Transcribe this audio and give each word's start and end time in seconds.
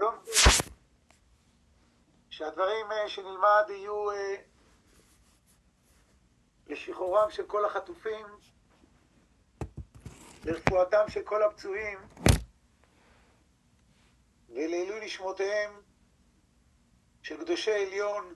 טוב, 0.00 0.14
שהדברים 2.30 2.92
אה, 2.92 3.08
שנלמד 3.08 3.64
יהיו 3.68 4.10
אה, 4.10 4.34
לשחרורם 6.66 7.30
של 7.30 7.46
כל 7.46 7.64
החטופים, 7.64 8.26
לרפואתם 10.44 11.04
של 11.08 11.22
כל 11.22 11.42
הפצועים 11.42 11.98
ולעילוי 14.48 15.04
נשמותיהם 15.04 15.80
של 17.22 17.44
קדושי 17.44 17.86
עליון, 17.86 18.34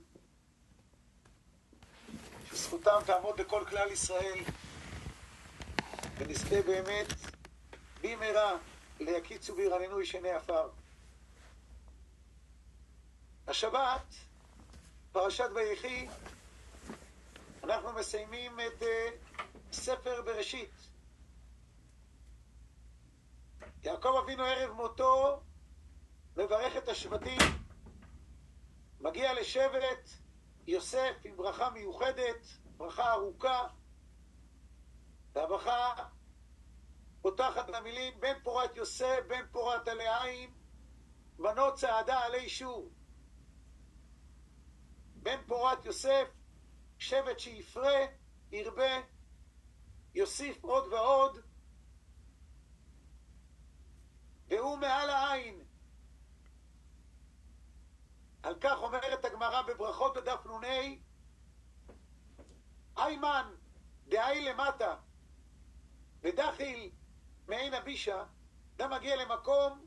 שזכותם 2.45 2.99
תעמוד 3.07 3.41
בכל 3.41 3.65
כלל 3.65 3.93
ישראל, 3.93 4.39
ונזכה 6.19 6.63
באמת 6.63 7.07
במהרה 8.01 8.57
ליקיצו 9.01 9.57
וירננו 9.57 10.01
ישני 10.01 10.31
עפר. 10.31 10.84
השבת, 13.49 14.15
פרשת 15.13 15.49
ויחי, 15.55 16.09
אנחנו 17.65 17.93
מסיימים 17.93 18.61
את 18.61 18.83
uh, 18.83 19.43
ספר 19.73 20.23
בראשית. 20.23 20.75
יעקב 23.83 24.15
אבינו 24.25 24.45
ערב 24.45 24.73
מותו 24.73 25.41
מברך 26.37 26.77
את 26.77 26.89
השבטים, 26.89 27.41
מגיע 29.01 29.35
לשבט 29.35 30.11
יוסף 30.67 31.15
עם 31.25 31.37
ברכה 31.37 31.71
מיוחדת, 31.71 32.47
ברכה 32.77 33.13
ארוכה, 33.13 33.67
והברכה 35.35 35.95
פותחת 37.23 37.71
במילים 37.71 38.21
בן 38.21 38.41
פורת 38.43 38.77
יוסף, 38.77 39.19
בן 39.29 39.47
פורת 39.53 39.89
עלי 39.89 40.09
עין, 40.23 40.51
בנות 41.39 41.75
צעדה 41.75 42.19
עלי 42.21 42.49
שור. 42.49 42.91
בן 45.25 45.43
פורת 45.47 45.85
יוסף, 45.85 46.29
שבט 46.99 47.39
שיפרה, 47.39 48.07
ירבה, 48.53 49.01
יוסיף 50.15 50.65
עוד 50.65 50.93
ועוד, 50.93 51.39
והוא 54.49 54.79
מעל 54.79 55.11
העין. 55.11 55.65
על 58.43 58.55
כך 58.61 58.77
אומרת 58.79 59.25
הגמרא 59.25 59.63
בברכות 59.63 60.17
בדף 60.17 60.47
נ"ה, 60.47 60.67
איימן 62.97 63.55
דהי 64.09 64.45
למטה 64.45 64.97
ודחיל 66.23 66.91
מעין 67.49 67.75
הבישה, 67.75 68.25
אדם 68.77 68.93
מגיע 68.93 69.17
למקום 69.17 69.87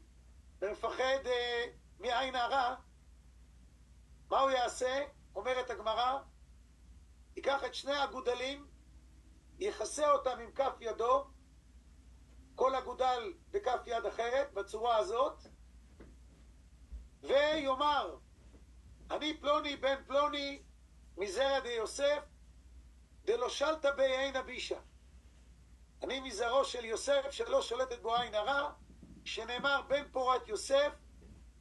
ומפחד 0.62 1.26
אה, 1.26 1.66
מעין 2.00 2.36
הרע, 2.36 2.76
מה 4.30 4.40
הוא 4.40 4.50
יעשה? 4.50 5.17
אומרת 5.38 5.70
הגמרא, 5.70 6.20
ייקח 7.36 7.64
את 7.64 7.74
שני 7.74 7.96
הגודלים, 7.96 8.68
יכסה 9.60 10.12
אותם 10.12 10.40
עם 10.40 10.52
כף 10.52 10.74
ידו, 10.80 11.28
כל 12.56 12.76
אגודל 12.76 13.34
בכף 13.52 13.80
יד 13.86 14.06
אחרת, 14.06 14.54
בצורה 14.54 14.98
הזאת, 14.98 15.42
ויאמר, 17.22 18.18
אני 19.12 19.38
פלוני 19.38 19.76
בן 19.76 20.04
פלוני 20.08 20.64
מזרע 21.18 21.60
דיוסף, 21.60 22.24
דלא 23.26 23.50
שלטה 23.50 23.92
בי 23.92 24.18
עין 24.18 24.36
אבישה. 24.36 24.80
אני 26.04 26.20
מזרעו 26.20 26.66
של 26.66 26.86
יוסף 26.86 27.32
שלא 27.32 27.62
שולטת 27.62 28.02
בו 28.02 28.16
עין 28.16 28.36
הרע, 28.36 28.72
שנאמר 29.26 29.82
בן 29.88 30.12
פורת 30.12 30.48
יוסף, 30.48 30.92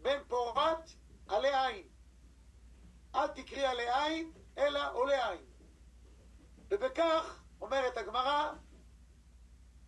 בן 0.01 0.25
פורת 0.29 0.91
עלי 1.29 1.55
עין. 1.55 1.96
אל 3.17 3.27
תקרי 3.27 3.65
עלי 3.65 3.93
עין, 3.93 4.33
אלא 4.59 4.93
עולה 4.93 5.29
עין. 5.29 5.45
ובכך, 6.71 7.43
אומרת 7.61 7.97
הגמרא, 7.97 8.53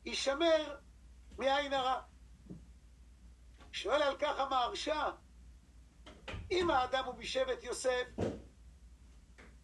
יישמר 0.05 0.77
מעין 1.39 1.73
הרע. 1.73 2.01
שואל 3.73 4.03
על 4.03 4.17
כך 4.19 4.39
המהרש"א, 4.39 5.11
אם 6.51 6.71
האדם 6.71 7.05
הוא 7.05 7.15
משבט 7.15 7.65
יוסף, 7.65 8.07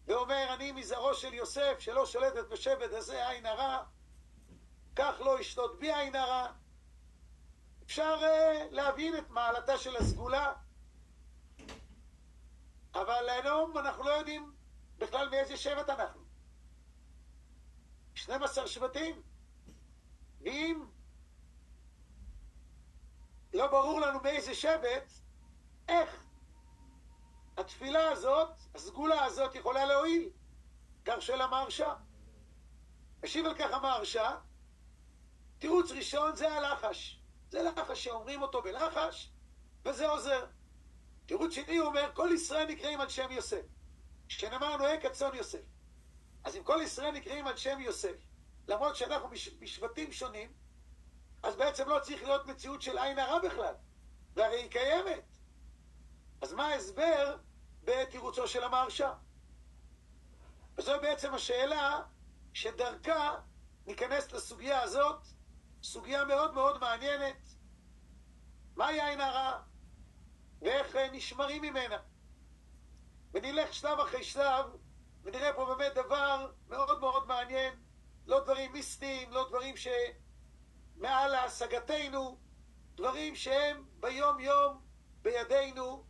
ואומר, 0.07 0.53
אני 0.53 0.71
מזרעו 0.71 1.13
של 1.13 1.33
יוסף, 1.33 1.75
שלא 1.79 2.05
שולטת 2.05 2.47
בשבט 2.49 2.93
הזה 2.93 3.27
עין 3.27 3.45
הרע, 3.45 3.83
כך 4.95 5.15
לא 5.19 5.39
ישלוט 5.39 5.79
בי 5.79 5.93
עין 5.93 6.15
הרע. 6.15 6.51
אפשר 7.85 8.19
uh, 8.19 8.73
להבין 8.73 9.17
את 9.17 9.29
מעלתה 9.29 9.77
של 9.77 9.95
הסגולה, 9.95 10.53
אבל 12.95 13.29
היום 13.29 13.77
אנחנו 13.77 14.03
לא 14.03 14.09
יודעים 14.09 14.53
בכלל 14.97 15.29
מאיזה 15.29 15.57
שבט 15.57 15.89
אנחנו. 15.89 16.21
12 18.15 18.67
שבטים. 18.67 19.21
ואם 20.41 20.85
לא 23.53 23.67
ברור 23.67 24.01
לנו 24.01 24.19
מאיזה 24.19 24.53
שבט, 24.55 25.11
איך 25.87 26.23
התפילה 27.57 28.09
הזאת, 28.11 28.49
הסגולה 28.75 29.23
הזאת 29.23 29.55
יכולה 29.55 29.85
להועיל? 29.85 30.29
כך 31.05 31.21
שואל 31.21 31.41
המהרש"א. 31.41 31.93
משיב 33.23 33.45
על 33.45 33.55
כך 33.55 33.71
המהרש"א, 33.73 34.35
תירוץ 35.59 35.91
ראשון 35.91 36.35
זה 36.35 36.51
הלחש. 36.53 37.21
זה 37.49 37.63
לחש 37.63 38.03
שאומרים 38.03 38.41
אותו 38.41 38.61
בלחש, 38.61 39.31
וזה 39.85 40.07
עוזר. 40.07 40.45
תירוץ 41.25 41.53
שני 41.53 41.77
הוא 41.77 41.87
אומר, 41.87 42.11
כל 42.13 42.29
ישראל 42.33 42.67
נקראים 42.67 43.01
על 43.01 43.09
שם 43.09 43.31
יוסף. 43.31 43.65
שנאמר 44.27 44.77
נוהג 44.77 45.07
כצאן 45.07 45.35
יוסף. 45.35 45.61
אז 46.43 46.55
אם 46.55 46.63
כל 46.63 46.79
ישראל 46.83 47.11
נקראים 47.11 47.47
על 47.47 47.57
שם 47.57 47.79
יוסף, 47.79 48.15
למרות 48.67 48.95
שאנחנו 48.95 49.29
משבטים 49.59 50.11
שונים, 50.11 50.53
אז 51.43 51.55
בעצם 51.55 51.89
לא 51.89 51.99
צריך 51.99 52.23
להיות 52.23 52.45
מציאות 52.45 52.81
של 52.81 52.97
עין 52.97 53.19
הרע 53.19 53.39
בכלל, 53.39 53.73
והרי 54.35 54.61
היא 54.61 54.71
קיימת. 54.71 55.37
אז 56.41 56.53
מה 56.53 56.67
ההסבר 56.67 57.37
בתירוצו 57.83 58.47
של 58.47 58.63
המהרש"א? 58.63 59.13
וזו 60.77 60.91
בעצם 61.01 61.33
השאלה 61.33 62.01
שדרכה 62.53 63.35
ניכנס 63.85 64.31
לסוגיה 64.31 64.81
הזאת, 64.81 65.27
סוגיה 65.83 66.25
מאוד 66.25 66.53
מאוד 66.53 66.79
מעניינת. 66.79 67.37
מהי 68.75 69.01
עין 69.01 69.21
הרע? 69.21 69.61
ואיך 70.65 70.95
נשמרים 71.11 71.61
ממנה? 71.61 71.97
ונלך 73.33 73.73
שלב 73.73 73.99
אחרי 73.99 74.23
שלב, 74.23 74.65
ונראה 75.23 75.53
פה 75.53 75.65
באמת 75.65 75.93
דבר 75.93 76.51
מאוד 76.67 76.99
מאוד 76.99 77.27
מעניין, 77.27 77.73
לא 78.25 78.43
דברים 78.43 78.73
מיסטיים, 78.73 79.31
לא 79.31 79.49
דברים 79.49 79.75
שמעל 79.77 81.31
להשגתנו, 81.31 82.37
דברים 82.95 83.35
שהם 83.35 83.85
ביום 83.99 84.39
יום 84.39 84.81
בידינו, 85.21 86.05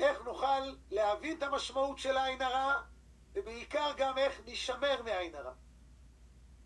איך 0.00 0.22
נוכל 0.24 0.74
להבין 0.90 1.38
את 1.38 1.42
המשמעות 1.42 1.98
של 1.98 2.16
העין 2.16 2.42
הרע, 2.42 2.82
ובעיקר 3.34 3.92
גם 3.96 4.18
איך 4.18 4.40
נשמר 4.46 5.02
מעין 5.02 5.34
הרע. 5.34 5.52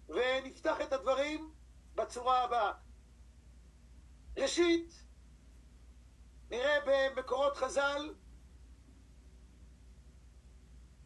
ונפתח 0.08 0.80
את 0.80 0.92
הדברים 0.92 1.52
בצורה 1.94 2.44
הבאה. 2.44 2.72
ראשית, 4.36 5.07
נראה 6.50 6.78
במקורות 6.86 7.56
חז"ל, 7.56 8.14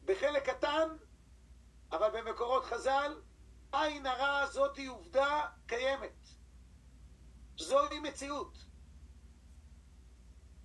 בחלק 0.04 0.50
קטן, 0.50 0.88
אבל 1.92 2.20
במקורות 2.20 2.64
חז"ל, 2.64 3.20
עין 3.72 4.06
הרע 4.06 4.38
הזאת 4.38 4.76
היא 4.76 4.90
עובדה 4.90 5.48
קיימת. 5.66 6.28
זוהי 7.56 7.98
מציאות. 7.98 8.58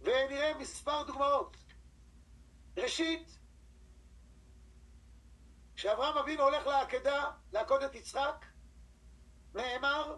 ונראה 0.01 0.53
מספר 0.59 1.03
דוגמאות. 1.03 1.57
ראשית, 2.77 3.39
כשאברהם 5.75 6.18
אבינו 6.18 6.44
הולך 6.44 6.68
לעקדה, 6.68 7.31
לעקוד 7.51 7.83
את 7.83 7.95
יצחק, 7.95 8.45
נאמר, 9.53 10.18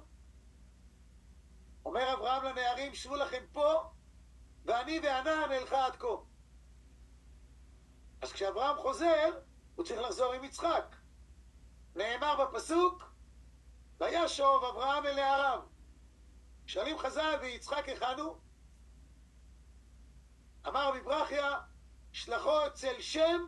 אומר 1.85 2.13
אברהם 2.13 2.43
לנערים, 2.43 2.95
שבו 2.95 3.15
לכם 3.15 3.43
פה, 3.51 3.91
ואני 4.65 4.99
וענן 5.03 5.51
אלכה 5.51 5.85
עד 5.85 5.95
כה. 5.95 6.07
אז 8.21 8.31
כשאברהם 8.31 8.77
חוזר, 8.77 9.39
הוא 9.75 9.85
צריך 9.85 10.01
לחזור 10.01 10.33
עם 10.33 10.43
יצחק. 10.43 10.95
נאמר 11.95 12.45
בפסוק, 12.45 13.03
וישוב 13.99 14.63
אברהם 14.63 15.05
אל 15.05 15.15
נעריו. 15.15 15.61
שואלים 16.65 16.97
חז"ל, 16.97 17.37
ויצחק 17.41 17.89
היכן 17.89 18.19
הוא? 18.19 18.37
אמר 20.67 20.89
רבי 20.89 21.01
ברכיה, 21.01 21.59
שלחו 22.11 22.67
אצל 22.67 23.01
שם 23.01 23.45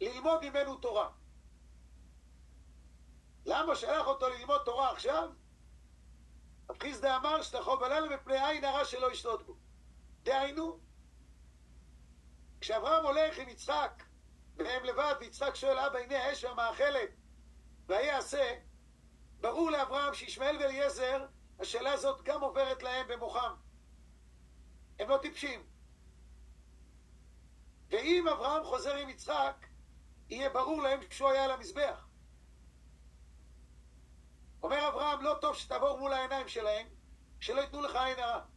ללמוד 0.00 0.44
ממנו 0.44 0.76
תורה. 0.76 1.10
למה 3.46 3.76
שלח 3.76 4.06
אותו 4.06 4.28
ללמוד 4.28 4.62
תורה 4.64 4.92
עכשיו? 4.92 5.30
רב 6.70 6.78
חיסדא 6.82 7.16
אמר, 7.16 7.42
שלחו 7.42 7.76
בלילה 7.76 8.16
מפני 8.16 8.48
עין 8.48 8.64
הרע 8.64 8.84
שלא 8.84 9.12
ישלוט 9.12 9.42
בו. 9.42 9.61
דהיינו, 10.22 10.80
כשאברהם 12.60 13.06
הולך 13.06 13.38
עם 13.38 13.48
יצחק, 13.48 14.02
והם 14.56 14.84
לבד, 14.84 15.14
ויצחק 15.20 15.54
שואל 15.54 15.78
אבא, 15.78 15.98
הנה 15.98 16.24
האש 16.24 16.44
והמאכלת, 16.44 17.10
ויעשה, 17.86 18.54
ברור 19.40 19.70
לאברהם 19.70 20.14
שישמעאל 20.14 20.56
ואליעזר, 20.56 21.26
השאלה 21.58 21.92
הזאת 21.92 22.22
גם 22.22 22.40
עוברת 22.40 22.82
להם 22.82 23.08
במוחם. 23.08 23.54
הם 24.98 25.08
לא 25.08 25.18
טיפשים. 25.22 25.66
ואם 27.90 28.28
אברהם 28.28 28.64
חוזר 28.64 28.94
עם 28.94 29.08
יצחק, 29.08 29.66
יהיה 30.28 30.50
ברור 30.50 30.82
להם 30.82 31.00
שהוא 31.10 31.28
היה 31.28 31.44
על 31.44 31.50
המזבח. 31.50 32.08
אומר 34.62 34.88
אברהם, 34.88 35.22
לא 35.22 35.38
טוב 35.40 35.56
שתעבור 35.56 35.98
מול 35.98 36.12
העיניים 36.12 36.48
שלהם, 36.48 36.86
שלא 37.40 37.60
ייתנו 37.60 37.82
לך 37.82 37.96
עין 37.96 38.18
הרע. 38.18 38.51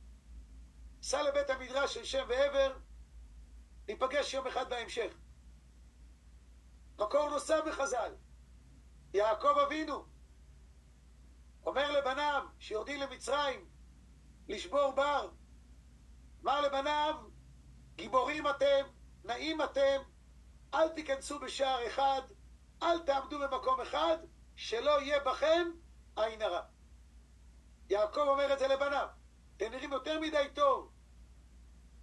סע 1.06 1.24
לבית 1.24 1.50
המדרש 1.50 1.94
של 1.94 2.04
שם 2.04 2.26
ועבר, 2.28 2.78
ניפגש 3.88 4.34
יום 4.34 4.48
אחד 4.48 4.70
בהמשך. 4.70 5.14
מקור 7.00 7.30
נוסף 7.30 7.60
בחז"ל, 7.68 8.16
יעקב 9.14 9.58
אבינו, 9.66 10.06
אומר 11.66 11.92
לבניו 11.92 12.44
שיורדים 12.60 13.02
למצרים 13.02 13.70
לשבור 14.48 14.92
בר, 14.92 15.30
אמר 16.44 16.62
לבניו, 16.62 17.16
גיבורים 17.96 18.48
אתם, 18.48 18.86
נעים 19.24 19.62
אתם, 19.62 20.02
אל 20.74 20.90
תיכנסו 20.90 21.40
בשער 21.40 21.88
אחד, 21.88 22.22
אל 22.84 23.00
תעמדו 23.00 23.40
במקום 23.40 23.82
אחד, 23.82 24.18
שלא 24.56 25.02
יהיה 25.02 25.20
בכם 25.20 25.72
עין 26.16 26.42
הרע. 26.42 26.62
יעקב 27.90 28.28
אומר 28.28 28.54
את 28.54 28.60
זה 28.60 28.68
לבניו, 28.68 29.08
אתם 29.58 29.72
נראים 29.72 29.94
יותר 29.94 30.20
מדי 30.20 30.48
טוב, 30.54 30.95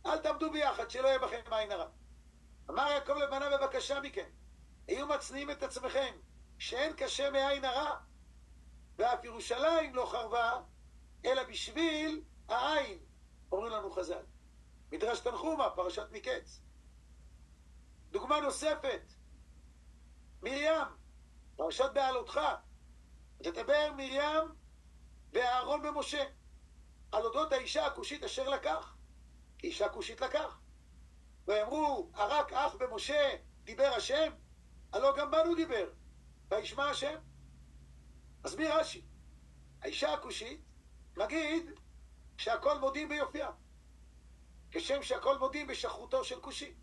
אל 0.06 0.18
תעמדו 0.18 0.50
ביחד, 0.50 0.90
שלא 0.90 1.08
יהיה 1.08 1.18
בכם 1.18 1.52
עין 1.52 1.72
הרע. 1.72 1.88
אמר 2.70 2.90
יעקב 2.90 3.12
לבניו, 3.12 3.58
בבקשה 3.60 4.00
מכם, 4.00 4.28
היו 4.88 5.06
מצניעים 5.06 5.50
את 5.50 5.62
עצמכם, 5.62 6.14
שאין 6.58 6.92
קשה 6.96 7.30
מעין 7.30 7.64
הרע, 7.64 7.96
ואף 8.98 9.24
ירושלים 9.24 9.94
לא 9.94 10.06
חרבה, 10.06 10.60
אלא 11.24 11.42
בשביל 11.44 12.22
העין, 12.48 12.98
אומרים 13.52 13.72
לנו 13.72 13.90
חז"ל. 13.90 14.22
מדרש 14.92 15.20
תנחומה, 15.20 15.70
פרשת 15.70 16.06
מקץ. 16.12 16.60
דוגמה 18.10 18.40
נוספת, 18.40 19.02
מרים, 20.42 20.86
פרשת 21.56 21.90
בעלותך. 21.94 22.40
תדבר 23.42 23.92
מרים 23.96 24.54
ואהרון 25.32 25.82
במשה 25.82 26.24
על 27.12 27.22
אודות 27.22 27.52
האישה 27.52 27.86
הכושית 27.86 28.24
אשר 28.24 28.48
לקח. 28.48 28.91
אישה 29.62 29.88
כושית 29.88 30.20
לקח. 30.20 30.60
ואמרו, 31.46 32.10
הרק 32.14 32.52
אח 32.52 32.74
במשה 32.74 33.36
דיבר 33.64 33.92
השם? 33.96 34.32
הלא 34.92 35.16
גם 35.16 35.30
בנו 35.30 35.54
דיבר, 35.54 35.90
וישמע 36.50 36.84
השם. 36.84 37.18
מסביר 38.44 38.78
רש"י, 38.78 39.02
האישה 39.82 40.12
הכושית, 40.12 40.60
מגיד 41.16 41.70
שהכל 42.36 42.78
מודים 42.78 43.08
ביופייה, 43.08 43.50
כשם 44.70 45.02
שהכל 45.02 45.38
מודים 45.38 45.66
בשחרותו 45.66 46.24
של 46.24 46.40
כושי. 46.40 46.74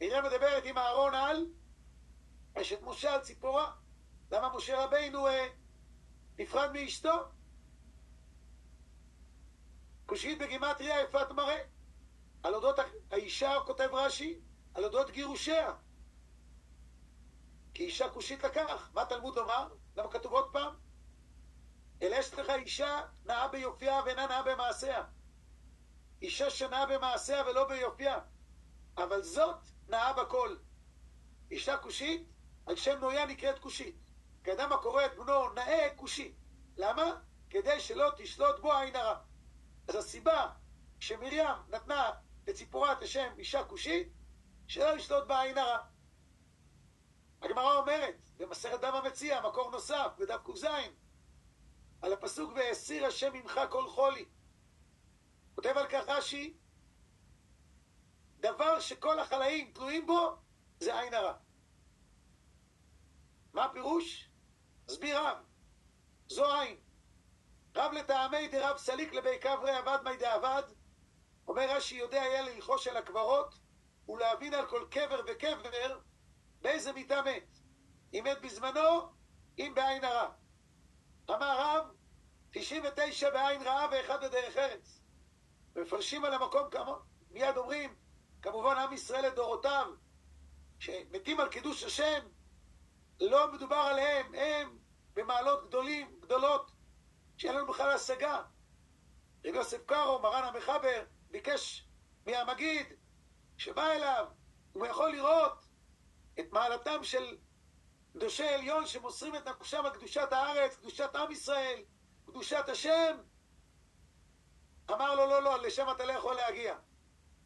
מרים 0.00 0.24
מדברת 0.24 0.64
עם 0.64 0.78
אהרון 0.78 1.14
על 1.14 1.46
אשת 2.54 2.82
משה 2.82 3.14
על 3.14 3.20
ציפורה. 3.20 3.72
למה 4.30 4.56
משה 4.56 4.84
רבינו 4.84 5.26
אה, 5.26 5.46
נפרד 6.38 6.72
מאשתו? 6.72 7.10
כושית 10.10 10.38
בגימטריה 10.38 11.00
יפת 11.00 11.30
מראה. 11.30 11.62
על 12.42 12.54
אודות 12.54 12.76
האישה, 13.10 13.54
כותב 13.66 13.88
רש"י, 13.92 14.40
על 14.74 14.84
אודות 14.84 15.10
גירושיה. 15.10 15.72
כי 17.74 17.84
אישה 17.84 18.08
כושית 18.08 18.44
לקח. 18.44 18.90
מה 18.94 19.04
תלמוד 19.04 19.36
לומר? 19.36 19.68
למה 19.96 20.10
כתוב 20.10 20.32
עוד 20.32 20.52
פעם? 20.52 20.74
אלא 22.02 22.16
יש 22.16 22.34
לך 22.34 22.50
אישה 22.50 23.00
נאה 23.24 23.48
ביופייה 23.48 24.00
ואינה 24.04 24.26
נאה 24.26 24.42
במעשיה. 24.42 25.04
אישה 26.22 26.50
שנאה 26.50 26.86
במעשיה 26.86 27.42
ולא 27.46 27.68
ביופייה. 27.68 28.18
אבל 28.96 29.22
זאת 29.22 29.58
נאה 29.88 30.12
בכל. 30.12 30.56
אישה 31.50 31.76
כושית, 31.76 32.28
על 32.66 32.76
שם 32.76 32.98
נויה 33.00 33.26
נקראת 33.26 33.58
כושית. 33.58 33.96
כאדם 34.44 34.72
הקורא 34.72 35.04
את 35.04 35.16
בנו 35.16 35.50
נאה 35.50 35.88
כושי. 35.96 36.34
למה? 36.76 37.20
כדי 37.50 37.80
שלא 37.80 38.10
תשלוט 38.16 38.60
בו 38.60 38.72
עין 38.72 38.96
הרע. 38.96 39.29
אז 39.90 39.96
הסיבה 39.96 40.50
שמרים 41.00 41.46
נתנה 41.68 42.10
לציפורה 42.46 42.92
את 42.92 43.02
השם 43.02 43.32
אישה 43.38 43.64
כושית, 43.64 44.08
שלא 44.66 44.96
ישלוט 44.96 45.26
בה 45.26 45.40
עין 45.40 45.58
הרע. 45.58 45.78
הגמרא 47.42 47.76
אומרת, 47.76 48.30
במסכת 48.36 48.80
דם 48.80 48.94
המציע, 48.94 49.40
מקור 49.40 49.70
נוסף, 49.70 50.06
בדף 50.18 50.40
ק"ז, 50.44 50.64
על 52.02 52.12
הפסוק 52.12 52.52
והסיר 52.56 53.06
השם 53.06 53.32
ממך 53.32 53.60
כל 53.70 53.88
חולי. 53.88 54.24
כותב 55.54 55.74
על 55.76 55.86
כך 55.86 56.08
רש"י, 56.08 56.56
דבר 58.40 58.80
שכל 58.80 59.18
החלאים 59.18 59.72
תלויים 59.72 60.06
בו, 60.06 60.36
זה 60.80 61.00
עין 61.00 61.14
הרע. 61.14 61.34
מה 63.52 63.64
הפירוש? 63.64 64.30
הסביר 64.88 65.18
רב. 65.18 65.36
זו 66.28 66.54
עין. 66.54 66.76
רב 67.76 67.92
לטעמי 67.92 68.48
דרב 68.48 68.76
סליק 68.76 69.12
לבי 69.14 69.38
קברי 69.38 69.78
אבד 69.78 69.98
מי 70.04 70.16
דאבד. 70.16 70.62
אומר 71.48 71.76
רש"י 71.76 71.94
יודע 71.94 72.22
היה 72.22 72.42
ללחוש 72.42 72.88
על 72.88 72.96
הקברות 72.96 73.54
ולהבין 74.08 74.54
על 74.54 74.66
כל 74.66 74.86
קבר 74.90 75.20
וקבר 75.26 75.98
באיזה 76.62 76.92
מיטה 76.92 77.22
מת. 77.22 77.56
אם 78.14 78.24
מת 78.24 78.40
בזמנו, 78.40 79.08
אם 79.58 79.72
בעין 79.74 80.04
הרע. 80.04 80.30
אמר 81.30 81.60
רב, 81.60 81.84
99 82.50 83.30
בעין 83.30 83.62
רעה 83.62 83.86
ואחד 83.92 84.24
בדרך 84.24 84.56
ארץ. 84.56 85.00
ומפרשים 85.76 86.24
על 86.24 86.34
המקום 86.34 86.70
כמו, 86.70 86.98
מיד 87.30 87.56
אומרים, 87.56 87.94
כמובן 88.42 88.76
עם 88.76 88.92
ישראל 88.92 89.26
לדורותיו, 89.26 89.86
שמתים 90.78 91.40
על 91.40 91.48
קידוש 91.48 91.84
השם, 91.84 92.20
לא 93.20 93.52
מדובר 93.52 93.76
עליהם, 93.76 94.34
הם 94.34 94.78
במעלות 95.14 95.68
גדולים, 95.68 96.20
גדולות, 96.20 96.70
שאין 97.40 97.54
לנו 97.54 97.66
בכלל 97.66 97.90
השגה. 97.90 98.42
רב 99.44 99.54
יוסף 99.54 99.86
קארו, 99.86 100.18
מרן 100.18 100.44
המחבר, 100.44 101.04
ביקש 101.30 101.88
מהמגיד 102.26 102.86
שבא 103.56 103.92
אליו, 103.92 104.26
הוא 104.72 104.86
יכול 104.86 105.12
לראות 105.12 105.64
את 106.40 106.52
מעלתם 106.52 107.04
של 107.04 107.38
קדושי 108.12 108.48
עליון 108.48 108.86
שמוסרים 108.86 109.36
את 109.36 109.48
נפשם 109.48 109.84
על 109.84 109.92
קדושת 109.92 110.28
הארץ, 110.32 110.76
קדושת 110.76 111.16
עם 111.16 111.30
ישראל, 111.30 111.82
קדושת 112.26 112.68
השם. 112.68 113.16
אמר 114.90 115.14
לו, 115.14 115.26
לא, 115.26 115.42
לא, 115.42 115.58
לשם 115.58 115.86
אתה 115.90 116.04
לא 116.04 116.12
יכול 116.12 116.34
להגיע. 116.34 116.78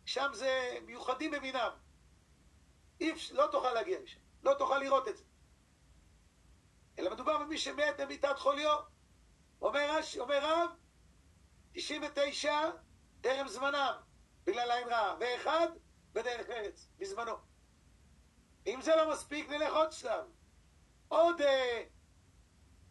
שם 0.04 0.30
זה 0.32 0.78
מיוחדים 0.86 1.30
במינם. 1.30 1.70
איפש, 3.00 3.32
לא 3.32 3.46
תוכל 3.52 3.72
להגיע 3.72 4.00
לשם, 4.00 4.20
לא 4.42 4.54
תוכל 4.54 4.78
לראות 4.78 5.08
את 5.08 5.16
זה. 5.16 5.24
אלא 6.98 7.10
מדובר 7.10 7.38
במי 7.38 7.58
שמת 7.58 8.00
במיטת 8.00 8.38
חוליו. 8.38 8.93
אומר, 9.64 9.98
רש, 9.98 10.18
אומר 10.18 10.38
רב, 10.42 10.70
99 11.72 12.52
טרם 13.20 13.48
זמנם, 13.48 13.94
בגלל 14.46 14.70
עין 14.70 14.88
רעה, 14.88 15.16
ואחד 15.20 15.68
בדרך 16.12 16.50
ארץ, 16.50 16.88
בזמנו. 16.98 17.32
אם 18.66 18.80
זה 18.82 18.96
לא 18.96 19.10
מספיק, 19.12 19.48
נלך 19.50 19.74
עוד 19.74 19.92
שלב. 19.92 20.24
עוד 21.08 21.40
אה, 21.40 21.84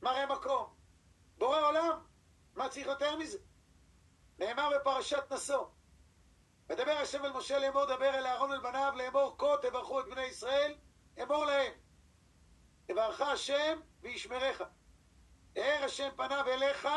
מראה 0.01 0.25
מקום. 0.25 0.73
בורא 1.37 1.67
עולם, 1.67 2.05
מה 2.55 2.69
צריך 2.69 2.87
יותר 2.87 3.15
מזה? 3.15 3.37
נאמר 4.39 4.69
בפרשת 4.79 5.31
נשוא. 5.31 5.65
מדבר 6.69 6.91
השם 6.91 7.25
אל 7.25 7.33
משה 7.33 7.59
לאמור, 7.59 7.85
דבר 7.85 8.15
אל 8.15 8.25
אהרון 8.27 8.51
אל 8.51 8.59
בניו, 8.59 8.93
לאמור 8.95 9.35
כה 9.37 9.55
תברכו 9.61 9.99
את 9.99 10.05
בני 10.05 10.25
ישראל, 10.25 10.75
אמור 11.23 11.45
להם. 11.45 11.73
תברך 12.85 13.21
השם 13.21 13.79
וישמרך. 14.01 14.61
האר 15.55 15.83
השם 15.83 16.09
פניו 16.15 16.45
אליך 16.47 16.87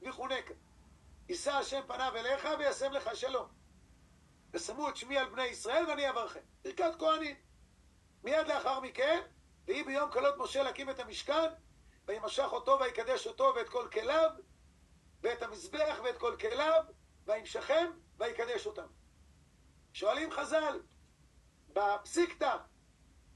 ויחונק. 0.00 0.52
יישא 1.28 1.52
השם 1.52 1.80
פניו 1.86 2.16
אליך 2.16 2.48
וישם 2.58 2.92
לך 2.92 3.16
שלום. 3.16 3.48
ושמו 4.52 4.88
את 4.88 4.96
שמי 4.96 5.18
על 5.18 5.28
בני 5.28 5.44
ישראל 5.46 5.86
ואני 5.88 6.10
אברכם. 6.10 6.40
ברכת 6.64 6.92
כהנים. 6.98 7.36
מיד 8.24 8.48
לאחר 8.48 8.80
מכן, 8.80 9.20
ויהי 9.66 9.84
ביום 9.84 10.10
כלות 10.10 10.34
משה 10.38 10.62
להקים 10.62 10.90
את 10.90 11.00
המשכן, 11.00 11.48
וימשך 12.06 12.48
אותו 12.52 12.78
ויקדש 12.80 13.26
אותו 13.26 13.52
ואת 13.56 13.68
כל 13.68 13.88
כליו, 13.92 14.30
ואת 15.22 15.42
המזבח 15.42 15.98
ואת 16.04 16.18
כל 16.18 16.36
כליו, 16.40 16.84
וימשכם 17.26 17.90
ויקדש 18.18 18.66
אותם. 18.66 18.86
שואלים 19.92 20.30
חז"ל, 20.30 20.80
בפסיקתא, 21.72 22.56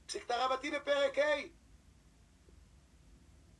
פסיקתא 0.05 0.33
רבתי 0.33 0.71
בפרק 0.71 1.17
ה', 1.17 1.41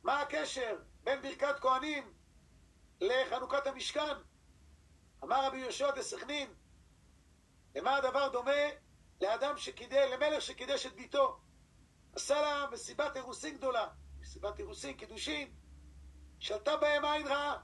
מה 0.02 0.20
הקשר 0.20 0.76
בין 1.04 1.22
ברכת 1.22 1.60
כהנים 1.60 2.12
לחנוכת 3.00 3.66
המשכן? 3.66 4.14
אמר 5.24 5.46
רבי 5.46 5.58
יהושע 5.58 5.90
דה 5.90 6.02
סכנין, 6.02 6.54
למה 7.74 7.96
הדבר 7.96 8.28
דומה 8.28 8.52
לאדם 9.20 9.58
שקידש, 9.58 10.10
למלך 10.12 10.42
שקידש 10.42 10.86
את 10.86 10.94
ביתו? 10.94 11.40
עשה 12.12 12.40
לה 12.40 12.66
מסיבת 12.72 13.16
אירוסין 13.16 13.56
גדולה, 13.56 13.88
מסיבת 14.20 14.58
אירוסין, 14.58 14.96
קידושין, 14.96 15.54
שלטה 16.38 16.76
בהם 16.76 17.04
עין 17.04 17.26
רעה. 17.26 17.60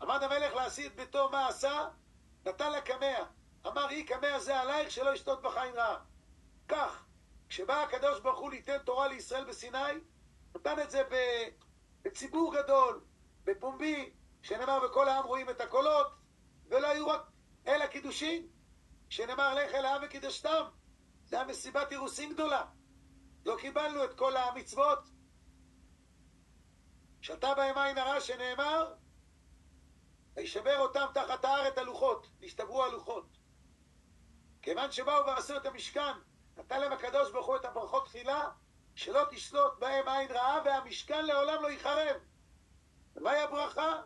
עמד 0.00 0.22
המלך 0.22 0.54
להשיא 0.54 0.86
את 0.86 0.96
ביתו, 0.96 1.30
מה 1.30 1.48
עשה? 1.48 1.88
נתן 2.46 2.72
לה 2.72 2.80
קמע. 2.80 3.24
אמר, 3.66 3.88
היא 3.88 4.06
קמע 4.06 4.38
זה 4.38 4.60
עלייך 4.60 4.90
שלא 4.90 5.14
ישתות 5.14 5.42
בך 5.42 5.56
עין 5.56 5.74
רעה. 5.74 6.04
כך, 6.68 7.04
כשבא 7.48 7.82
הקדוש 7.82 8.20
ברוך 8.20 8.38
הוא 8.38 8.50
ליתן 8.50 8.78
תורה 8.78 9.08
לישראל 9.08 9.44
בסיני, 9.44 9.78
נתן 10.58 10.82
את 10.82 10.90
זה 10.90 11.02
בציבור 12.02 12.54
גדול, 12.54 13.04
בפומבי, 13.44 14.12
שנאמר 14.42 14.78
וכל 14.84 15.08
העם 15.08 15.24
רואים 15.24 15.50
את 15.50 15.60
הקולות, 15.60 16.06
ולא 16.66 16.86
היו 16.86 17.06
רק 17.08 17.20
אלא 17.66 17.86
קידושין, 17.86 18.48
שנאמר 19.08 19.54
לך 19.54 19.74
אל 19.74 19.84
העם 19.84 20.02
וקידשתם. 20.04 20.64
זה 21.24 21.36
היה 21.36 21.44
מסיבת 21.44 21.92
אירוסין 21.92 22.32
גדולה. 22.32 22.64
לא 23.46 23.56
קיבלנו 23.60 24.04
את 24.04 24.14
כל 24.14 24.36
המצוות. 24.36 24.98
שתה 27.20 27.54
בהם 27.54 27.78
עין 27.78 27.98
הרע 27.98 28.20
שנאמר, 28.20 28.94
וישבר 30.36 30.78
אותם 30.78 31.06
תחת 31.14 31.44
הארץ 31.44 31.78
הלוחות, 31.78 32.28
נשתברו 32.40 32.84
הלוחות. 32.84 33.38
כיוון 34.62 34.92
שבאו 34.92 35.26
ועשו 35.26 35.56
את 35.56 35.66
המשכן, 35.66 36.12
נתן 36.56 36.80
להם 36.80 36.92
הקדוש 36.92 37.32
ברוך 37.32 37.46
הוא 37.46 37.56
את 37.56 37.64
הברכות 37.64 38.04
תחילה, 38.04 38.50
שלא 38.98 39.22
תשלוט 39.30 39.78
בהם 39.78 40.08
עין 40.08 40.30
רעה, 40.30 40.62
והמשכן 40.64 41.26
לעולם 41.26 41.62
לא 41.62 41.68
ייחרב. 41.70 42.16
ומהי 43.16 43.42
הברכה? 43.42 44.02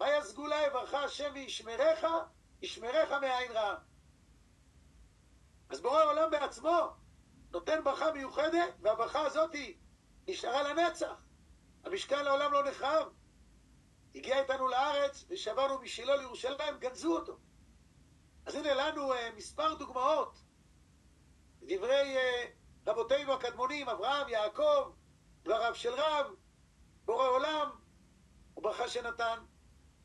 מהי 0.00 0.14
הסגולה? 0.14 0.66
יברך 0.66 0.94
השם 0.94 1.30
וישמרך, 1.34 2.04
ישמרך 2.62 3.10
מעין 3.10 3.52
רעה. 3.52 3.74
אז 5.68 5.80
בורא 5.80 6.00
העולם 6.00 6.30
בעצמו 6.30 6.88
נותן 7.50 7.84
ברכה 7.84 8.12
מיוחדת, 8.12 8.74
והברכה 8.80 9.20
הזאת 9.20 9.50
נשארה 10.28 10.62
לנצח. 10.62 11.24
המשכן 11.84 12.24
לעולם 12.24 12.52
לא 12.52 12.70
נחרב. 12.70 13.12
הגיע 14.14 14.40
איתנו 14.42 14.68
לארץ 14.68 15.24
ושברנו 15.28 15.82
משילה 15.82 16.16
לירושלים, 16.16 16.78
גנזו 16.78 17.16
אותו. 17.16 17.38
אז 18.46 18.54
הנה 18.54 18.74
לנו 18.74 19.14
uh, 19.14 19.16
מספר 19.36 19.74
דוגמאות. 19.74 20.38
דברי 21.62 22.16
uh, 22.16 22.55
רבותינו 22.86 23.32
הקדמונים, 23.32 23.88
אברהם, 23.88 24.28
יעקב, 24.28 24.92
דבריו 25.42 25.74
של 25.74 25.92
רב, 25.94 26.26
בורא 27.04 27.28
עולם, 27.28 27.70
וברכה 28.56 28.88
שנתן, 28.88 29.38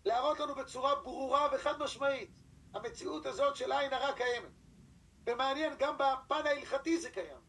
להראות 0.05 0.39
לנו 0.39 0.55
בצורה 0.55 0.95
ברורה 0.95 1.47
וחד 1.53 1.79
משמעית, 1.79 2.39
המציאות 2.73 3.25
הזאת 3.25 3.55
של 3.55 3.71
עין 3.71 3.93
הרע 3.93 4.13
קיימת. 4.13 4.51
ומעניין, 5.25 5.73
גם 5.79 5.97
בפן 5.97 6.47
ההלכתי 6.47 7.01
זה 7.01 7.11
קיים. 7.11 7.41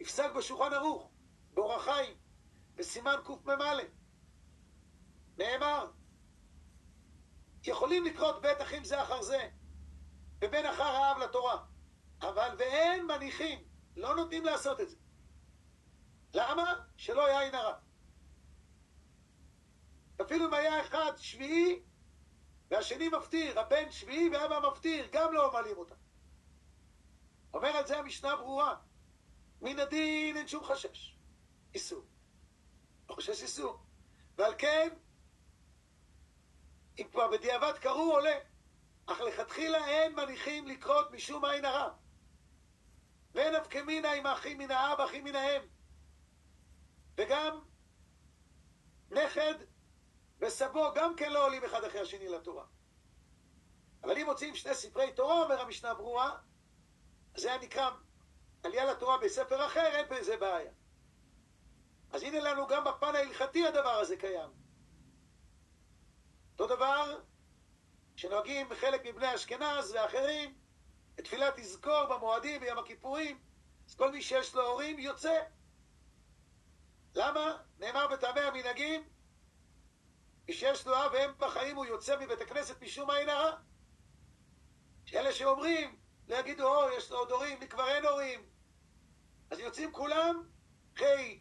נפסק 0.00 0.30
בשולחן 0.36 0.72
ערוך, 0.74 1.10
באורח 1.54 1.84
חיים, 1.84 2.16
בסימן 2.74 3.16
קמ"א. 3.24 3.82
נאמר, 5.38 5.90
יכולים 7.64 8.04
לקרות 8.04 8.42
בית 8.42 8.62
אחים 8.62 8.84
זה 8.84 9.02
אחר 9.02 9.22
זה, 9.22 9.48
ובין 10.40 10.66
אחר 10.66 10.82
האב 10.82 11.18
לתורה, 11.18 11.64
אבל 12.20 12.54
ואין 12.58 13.06
מניחים, 13.06 13.67
לא 13.98 14.16
נותנים 14.16 14.44
לעשות 14.44 14.80
את 14.80 14.90
זה. 14.90 14.96
למה? 16.34 16.84
שלא 16.96 17.22
יהיה 17.22 17.40
עין 17.40 17.54
הרע. 17.54 17.78
אפילו 20.22 20.48
אם 20.48 20.54
היה 20.54 20.80
אחד 20.80 21.12
שביעי 21.16 21.82
והשני 22.70 23.08
מפטיר, 23.08 23.60
הבן 23.60 23.90
שביעי 23.90 24.28
ואבא 24.28 24.68
מפטיר, 24.70 25.08
גם 25.12 25.32
לא 25.32 25.52
מעלים 25.52 25.76
אותם. 25.76 25.94
אומר 27.54 27.68
על 27.68 27.86
זה 27.86 27.98
המשנה 27.98 28.36
ברורה, 28.36 28.76
מן 29.60 29.78
הדין 29.78 30.36
אין 30.36 30.48
שום 30.48 30.64
חשש, 30.64 31.16
איסור. 31.74 32.04
לא 33.08 33.14
חושש 33.14 33.42
איסור. 33.42 33.78
ועל 34.36 34.54
כן, 34.58 34.88
אם 36.98 37.08
כבר 37.12 37.28
בדיעבד 37.30 37.78
קראו 37.78 38.12
עולה, 38.12 38.38
אך 39.06 39.20
לכתחילה 39.20 39.86
אין 39.86 40.14
מניחים 40.14 40.66
לקרות 40.66 41.10
משום 41.10 41.44
עין 41.44 41.64
הרע. 41.64 41.94
ואין 43.38 43.54
אבקמינה 43.54 44.12
עם 44.12 44.26
האחים 44.26 44.58
מן 44.58 44.70
האב, 44.70 45.00
אחים 45.00 45.24
מן 45.24 45.34
האם. 45.34 45.62
וגם 47.16 47.60
נכד 49.10 49.54
וסבו 50.40 50.92
גם 50.94 51.16
כן 51.16 51.32
לא 51.32 51.46
עולים 51.46 51.64
אחד 51.64 51.84
אחרי 51.84 52.00
השני 52.00 52.28
לתורה. 52.28 52.64
אבל 54.02 54.18
אם 54.18 54.26
מוצאים 54.26 54.54
שני 54.54 54.74
ספרי 54.74 55.12
תורה, 55.12 55.42
אומר 55.42 55.60
המשנה 55.60 55.94
ברורה, 55.94 56.36
זה 57.36 57.48
היה 57.48 57.62
נקרא 57.62 57.90
עלייה 58.62 58.84
לתורה 58.84 59.18
בספר 59.18 59.66
אחר, 59.66 59.86
אין 59.86 60.06
בזה 60.10 60.36
בעיה. 60.36 60.72
אז 62.10 62.22
הנה 62.22 62.40
לנו 62.40 62.66
גם 62.66 62.84
בפן 62.84 63.14
ההלכתי 63.14 63.66
הדבר 63.66 63.98
הזה 63.98 64.16
קיים. 64.16 64.50
אותו 66.52 66.76
דבר 66.76 67.20
שנוהגים 68.16 68.74
חלק 68.74 69.06
מבני 69.06 69.34
אשכנז 69.34 69.92
ואחרים, 69.94 70.67
את 71.18 71.24
תפילת 71.24 71.54
תזכור 71.56 72.04
במועדים 72.04 72.60
ביום 72.60 72.78
הכיפורים, 72.78 73.38
אז 73.88 73.94
כל 73.94 74.12
מי 74.12 74.22
שיש 74.22 74.54
לו 74.54 74.66
הורים 74.66 74.98
יוצא. 74.98 75.40
למה? 77.14 77.56
נאמר 77.78 78.06
בטעמי 78.08 78.40
המנהגים, 78.40 79.08
מי 80.48 80.54
שיש 80.54 80.86
לו 80.86 80.94
אב 80.94 81.12
ואם 81.12 81.30
בחיים 81.38 81.76
הוא 81.76 81.86
יוצא 81.86 82.16
מבית 82.20 82.40
הכנסת 82.40 82.82
משום 82.82 83.10
עין 83.10 83.28
הרע. 83.28 83.56
שאלה 85.04 85.32
שאומרים, 85.32 85.98
לא 86.28 86.36
יגידו, 86.36 86.74
או, 86.74 86.90
יש 86.90 87.10
לו 87.10 87.18
עוד 87.18 87.30
הורים, 87.30 87.60
לי 87.60 87.68
כבר 87.68 87.88
אין 87.88 88.04
הורים. 88.04 88.46
אז 89.50 89.58
יוצאים 89.58 89.92
כולם, 89.92 90.42
אחרי 90.96 91.40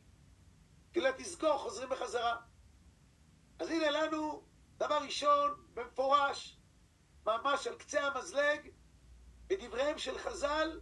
תפילת 0.90 1.16
תזכור, 1.18 1.58
חוזרים 1.58 1.90
בחזרה. 1.90 2.38
אז 3.60 3.70
הנה 3.70 3.92
לנו, 3.92 4.44
דבר 4.78 4.98
ראשון, 5.04 5.66
במפורש, 5.74 6.58
ממש 7.26 7.68
על 7.68 7.76
קצה 7.76 8.08
המזלג, 8.08 8.70
בדבריהם 9.48 9.98
של 9.98 10.18
חז"ל, 10.18 10.80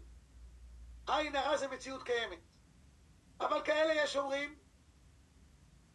עין 1.07 1.35
הרע 1.35 1.57
זה 1.57 1.67
מציאות 1.67 2.03
קיימת. 2.03 2.39
אבל 3.39 3.61
כאלה 3.63 3.93
יש 3.93 4.15
אומרים, 4.15 4.59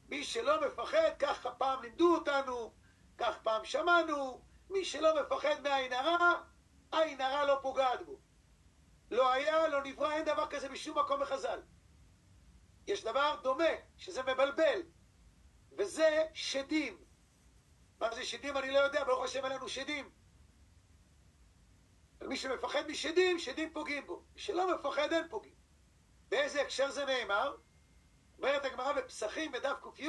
מי 0.08 0.24
שלא 0.24 0.66
מפחד, 0.66 1.10
ככה 1.18 1.50
פעם 1.50 1.82
לימדו 1.82 2.14
אותנו, 2.14 2.72
כך 3.18 3.38
פעם 3.42 3.64
שמענו, 3.64 4.44
מי 4.70 4.84
שלא 4.84 5.22
מפחד 5.22 5.60
מעין 5.62 5.92
הרע, 5.92 6.42
עין 6.92 7.20
הרע 7.20 7.44
לא 7.44 7.58
פוגעת 7.62 8.06
בו. 8.06 8.18
לא 9.10 9.32
היה, 9.32 9.68
לא 9.68 9.84
נברא, 9.84 10.12
אין 10.12 10.24
דבר 10.24 10.46
כזה 10.50 10.68
בשום 10.68 10.98
מקום 10.98 11.20
בחז"ל. 11.20 11.60
יש 12.86 13.04
דבר 13.04 13.40
דומה, 13.42 13.64
שזה 13.96 14.22
מבלבל, 14.22 14.82
וזה 15.78 16.24
שדים. 16.34 17.04
מה 18.00 18.14
זה 18.14 18.24
שדים 18.24 18.56
אני 18.56 18.70
לא 18.70 18.78
יודע, 18.78 19.04
ברוך 19.04 19.24
השם 19.24 19.44
אין 19.44 19.52
לנו 19.52 19.68
שדים. 19.68 20.10
מי 22.22 22.36
שמפחד 22.36 22.82
משדים, 22.88 23.38
שדים 23.38 23.72
פוגעים 23.72 24.06
בו. 24.06 24.22
מי 24.34 24.40
שלא 24.40 24.74
מפחד, 24.74 25.12
אין 25.12 25.28
פוגעים. 25.28 25.54
באיזה 26.28 26.62
הקשר 26.62 26.90
זה 26.90 27.04
נאמר? 27.04 27.56
אומרת 28.38 28.64
הגמרא 28.64 28.92
בפסחים 28.92 29.52
בדף 29.52 29.76
ק"י, 29.94 30.08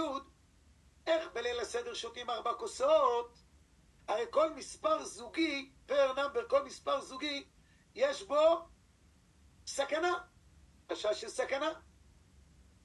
איך 1.07 1.29
בליל 1.33 1.59
הסדר 1.59 1.93
שותים 1.93 2.29
ארבע 2.29 2.53
כוסות? 2.53 3.37
הרי 4.07 4.25
כל 4.29 4.53
מספר 4.53 5.05
זוגי, 5.05 5.71
פר 5.85 6.13
נאמבר, 6.13 6.47
כל 6.49 6.63
מספר 6.63 7.01
זוגי, 7.01 7.47
יש 7.95 8.23
בו 8.23 8.67
סכנה, 9.67 10.13
חשש 10.91 11.21
של 11.21 11.29
סכנה. 11.29 11.71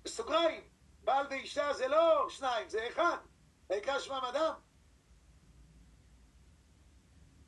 בסוגריים, 0.04 0.68
בעל 1.04 1.26
ואישה 1.30 1.72
זה 1.72 1.88
לא 1.88 2.30
שניים, 2.30 2.68
זה 2.68 2.88
אחד, 2.88 3.16
העיקר 3.70 3.98
שמם 3.98 4.24
אדם. 4.30 4.54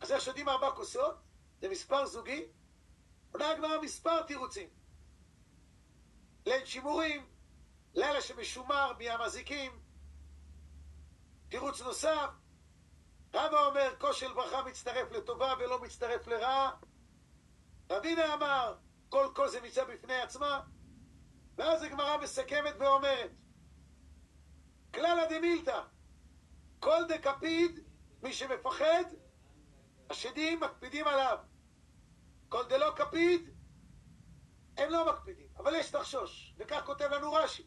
אז 0.01 0.13
איך 0.13 0.21
שותים 0.21 0.49
ארבע 0.49 0.71
כוסות? 0.71 1.28
זה 1.61 1.69
מספר 1.69 2.07
זוגי? 2.07 2.45
עונה 3.33 3.51
הגמרא 3.51 3.81
מספר 3.83 4.23
תירוצים. 4.23 4.69
ליל 6.47 6.65
שימורים, 6.65 7.27
לילה 7.95 8.21
שמשומר 8.21 8.93
מהמזיקים. 8.99 9.81
תירוץ 11.49 11.81
נוסף, 11.81 12.31
רבא 13.35 13.67
אומר, 13.67 13.95
כושל 13.99 14.35
ברכה 14.35 14.63
מצטרף 14.63 15.13
לטובה 15.13 15.55
ולא 15.59 15.83
מצטרף 15.83 16.27
לרעה. 16.27 16.71
רבינה 17.91 18.35
אמר, 18.35 18.77
כל 19.09 19.27
כל 19.35 19.49
זה 19.49 19.61
מצווה 19.61 19.95
בפני 19.95 20.21
עצמה. 20.21 20.61
ואז 21.57 21.83
הגמרא 21.83 22.17
מסכמת 22.17 22.75
ואומרת, 22.79 23.31
כלל 24.95 25.21
הדמילתא, 25.21 25.83
כל 26.81 27.03
דקפיד, 27.09 27.81
מי 28.23 28.33
שמפחד, 28.33 29.05
השדים 30.11 30.61
מקפידים 30.61 31.07
עליו. 31.07 31.39
כל 32.49 32.65
דלא 32.69 32.91
קפיד, 32.97 33.51
הם 34.77 34.91
לא 34.91 35.13
מקפידים, 35.13 35.49
אבל 35.57 35.75
יש 35.75 35.91
תחשוש, 35.91 36.55
וכך 36.59 36.83
כותב 36.87 37.05
לנו 37.05 37.33
רש"י. 37.33 37.67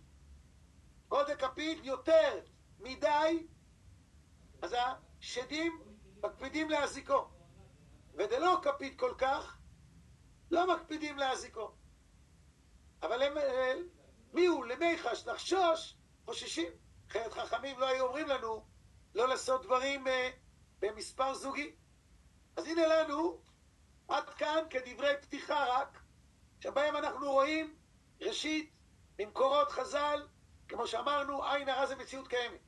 כל 1.08 1.24
דקפיד 1.28 1.86
יותר 1.86 2.40
מדי, 2.80 3.48
אז 4.62 4.76
השדים 5.20 5.84
מקפידים 6.24 6.70
להזיקו. 6.70 7.30
ודלא 8.14 8.60
כפית 8.64 9.00
כל 9.00 9.14
כך, 9.18 9.58
לא 10.52 10.76
מקפידים 10.76 11.18
להזיקו. 11.18 11.72
אבל 13.04 13.22
הם, 13.22 13.38
אה, 13.38 13.74
מי 14.34 14.46
הוא? 14.46 14.66
למיחש, 14.66 15.28
לחשוש, 15.28 15.96
חוששים. 16.26 16.72
אחרת 17.10 17.34
חכמים 17.34 17.80
לא 17.80 17.86
היו 17.86 18.06
אומרים 18.06 18.28
לנו 18.28 18.66
לא 19.16 19.28
לעשות 19.28 19.64
דברים 19.64 20.08
אה, 20.08 20.30
במספר 20.80 21.34
זוגי. 21.34 21.76
אז 22.56 22.66
הנה 22.66 22.88
לנו, 22.88 23.42
עד 24.12 24.30
כאן 24.30 24.64
כדברי 24.70 25.14
פתיחה 25.22 25.66
רק, 25.66 26.00
שבהם 26.60 26.96
אנחנו 26.96 27.32
רואים, 27.32 27.76
ראשית, 28.22 28.74
ממקורות 29.20 29.72
חז"ל, 29.72 30.28
כמו 30.68 30.88
שאמרנו, 30.88 31.46
עין 31.46 31.70
הרע 31.70 31.86
זה 31.86 31.96
מציאות 31.96 32.28
קיימת. 32.28 32.60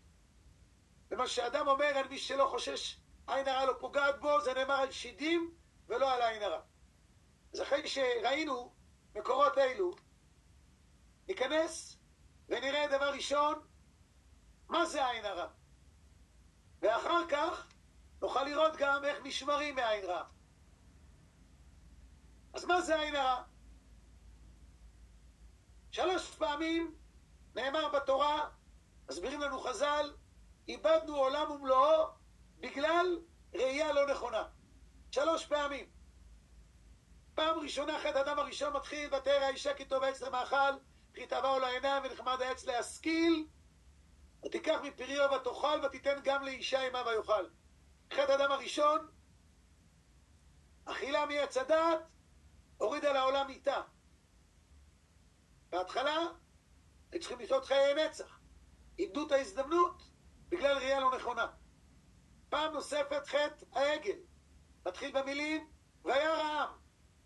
ומה 1.12 1.28
שאדם 1.28 1.68
אומר 1.68 1.86
על 1.86 2.08
מי 2.08 2.18
שלא 2.18 2.46
חושש 2.46 3.00
עין 3.28 3.48
הרע 3.48 3.66
לא 3.66 3.74
פוגעת 3.80 4.20
בו, 4.20 4.42
זה 4.42 4.54
נאמר 4.54 4.74
על 4.74 4.92
שידים 4.92 5.54
ולא 5.88 6.14
על 6.14 6.22
עין 6.22 6.44
הרע. 6.44 6.62
אז 7.54 7.62
אחרי 7.62 7.88
שראינו 7.88 8.74
מקורות 9.16 9.58
אלו, 9.58 9.92
ניכנס 11.28 11.98
ונראה 12.50 12.88
דבר 12.88 13.10
ראשון, 13.14 13.60
מה 14.70 14.86
זה 14.86 15.08
עין 15.08 15.26
הרע? 15.26 15.48
ואחר 16.82 17.28
כך 17.30 17.68
נוכל 18.22 18.44
לראות 18.44 18.76
גם 18.78 19.06
איך 19.06 19.18
נשמרים 19.24 19.76
מעין 19.76 20.06
רע. 20.06 20.33
אז 22.53 22.65
מה 22.65 22.81
זה 22.81 23.00
עין 23.00 23.15
הרע? 23.15 23.43
שלוש 25.91 26.36
פעמים 26.36 26.95
נאמר 27.55 27.89
בתורה, 27.89 28.50
מסבירים 29.10 29.41
לנו 29.41 29.60
חז"ל, 29.60 30.13
איבדנו 30.67 31.15
עולם 31.15 31.51
ומלואו 31.51 32.07
בגלל 32.60 33.19
ראייה 33.53 33.93
לא 33.93 34.12
נכונה. 34.12 34.43
שלוש 35.12 35.45
פעמים. 35.45 35.89
פעם 37.36 37.60
ראשונה 37.60 38.00
חטא 38.00 38.22
אדם 38.22 38.39
הראשון 38.39 38.74
מתחיל, 38.74 39.15
ותרא 39.15 39.43
האישה 39.43 39.74
כי 39.74 39.86
טוב 39.86 40.03
העץ 40.03 40.22
למאכל, 40.22 40.74
וכי 41.12 41.27
תאווה 41.27 41.57
לו 41.57 41.65
העיניים 41.65 42.03
ונחמד 42.03 42.41
העץ 42.41 42.65
להשכיל, 42.65 43.48
ותיקח 44.45 44.79
מפריו 44.83 45.29
ותאכל 45.36 45.86
ותיתן 45.86 46.19
גם 46.24 46.43
לאישה 46.43 46.88
עמה 46.88 47.03
ויאכל. 47.07 47.45
חטא 48.13 48.36
אדם 48.36 48.51
הראשון, 48.51 49.07
אכילה 50.86 51.25
מעץ 51.25 51.57
הדעת, 51.57 52.00
הורידה 52.84 53.13
לעולם 53.13 53.50
איתה. 53.50 53.82
בהתחלה, 55.70 56.18
הם 57.13 57.20
צריכים 57.20 57.40
לחיות 57.40 57.66
חיי 57.66 57.94
נצח. 57.94 58.40
איבדו 59.00 59.28
את 59.28 59.32
ההזדמנות 59.32 60.04
בגלל 60.50 60.78
ראייה 60.78 61.00
לא 61.00 61.16
נכונה. 61.16 61.48
פעם 62.50 62.74
נוספת 62.74 63.28
חטא 63.28 63.66
העגל. 63.72 64.18
מתחיל 64.86 65.12
במילים, 65.12 65.68
וירא 66.04 66.42
העם, 66.42 66.70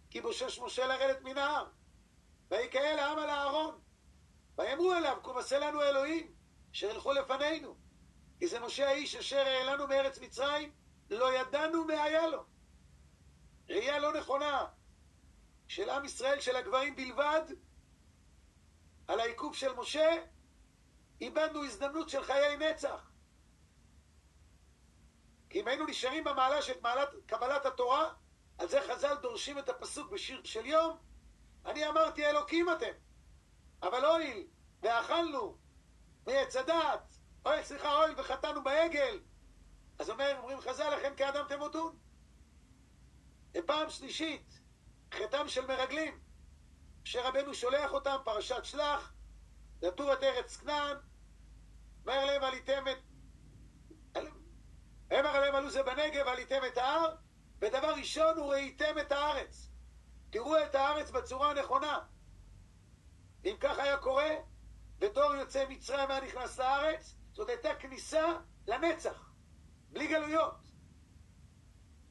כי 0.10 0.22
בושש 0.22 0.60
משה 0.60 0.88
לרדת 0.88 1.22
מן 1.22 1.38
ההר. 1.38 1.70
ויקהל 2.52 3.00
העם 3.00 3.18
על 3.20 3.30
הארון. 3.30 3.80
ויאמרו 4.58 4.94
אליו, 4.94 5.18
קום 5.22 5.38
עשה 5.38 5.60
לנו 5.60 5.82
אלוהים, 5.82 6.36
אשר 6.74 6.88
ילכו 6.88 7.14
לפנינו. 7.14 7.78
כי 8.40 8.48
זה 8.48 8.60
משה 8.60 8.88
האיש 8.90 9.16
אשר 9.16 9.46
העלנו 9.48 9.88
מארץ 9.88 10.20
מצרים, 10.20 10.72
לא 11.10 11.34
ידענו 11.34 11.86
מה 11.86 12.04
היה 12.04 12.28
לו. 12.28 12.46
ראייה 13.70 14.00
לא 14.00 14.14
נכונה 14.14 14.68
של 15.68 15.90
עם 15.90 16.06
ישראל, 16.06 16.40
של 16.40 16.56
הגברים 16.56 16.96
בלבד, 16.96 17.42
על 19.08 19.20
העיכוב 19.20 19.56
של 19.56 19.74
משה, 19.74 20.16
איבדנו 21.22 21.66
הזדמנות 21.66 22.10
של 22.10 22.24
חיי 22.24 22.58
נצח. 22.58 23.12
כי 25.50 25.62
אם 25.62 25.68
היינו 25.68 25.86
נשארים 25.86 26.24
במעלה 26.24 26.62
של 26.62 26.74
מעלת 26.82 27.10
קבלת 27.26 27.66
התורה, 27.66 28.14
על 28.58 28.68
זה 28.68 28.80
חז"ל 28.82 29.16
דורשים 29.22 29.60
את 29.60 29.70
הפסוק 29.70 30.12
בשיר 30.12 30.44
של 30.44 30.66
יום, 30.66 30.98
אני 31.66 31.90
אמרתי 31.90 32.26
אלוקים 32.26 32.70
אתם, 32.70 32.92
אבל 33.84 34.06
אויל, 34.06 34.48
ואכלנו 34.82 35.58
מעץ 36.28 36.56
הדעת, 36.56 37.18
אוי, 37.46 37.64
סליחה, 37.64 37.96
אויל 37.96 38.14
וחטאנו 38.18 38.64
בעגל. 38.64 39.20
אז 40.00 40.10
אומר, 40.10 40.36
אומרים 40.38 40.62
חז"ל, 40.62 40.90
לכן 40.90 41.14
כאדם 41.18 41.46
תמותון. 41.50 41.98
ופעם 43.58 43.90
שלישית, 43.90 44.60
חטאם 45.14 45.48
של 45.48 45.66
מרגלים, 45.68 46.20
שרבנו 47.04 47.54
שולח 47.54 47.94
אותם, 47.94 48.18
פרשת 48.26 48.66
שלח, 48.66 49.14
לתור 49.82 50.14
את 50.14 50.24
ארץ 50.24 50.58
כנען, 50.58 50.98
אומר 52.02 52.26
להם 52.26 52.44
עליתם 52.44 52.84
את... 52.92 52.98
אמר 55.14 55.30
עליהם 55.30 55.56
עלו 55.56 55.70
זה 55.70 55.84
בנגב, 55.84 56.28
עליתם 56.28 56.62
את 56.68 56.78
ההר, 56.78 57.16
ודבר 57.60 57.94
ראשון 57.94 58.38
הוא 58.38 58.52
ראיתם 58.54 59.00
את 59.02 59.12
הארץ. 59.12 59.70
תראו 60.30 60.64
את 60.64 60.76
הארץ 60.76 61.12
בצורה 61.12 61.52
הנכונה. 61.52 62.00
אם 63.46 63.56
כך 63.60 63.80
היה 63.80 63.98
קורה, 63.98 64.30
ודור 65.00 65.36
יוצא 65.36 65.66
מצרים 65.70 66.12
היה 66.12 66.22
נכנס 66.22 66.60
לארץ, 66.60 67.16
זאת 67.34 67.50
הייתה 67.50 67.76
כניסה 67.76 68.26
לנצח, 68.68 69.32
בלי 69.90 70.08
גלויות. 70.08 70.56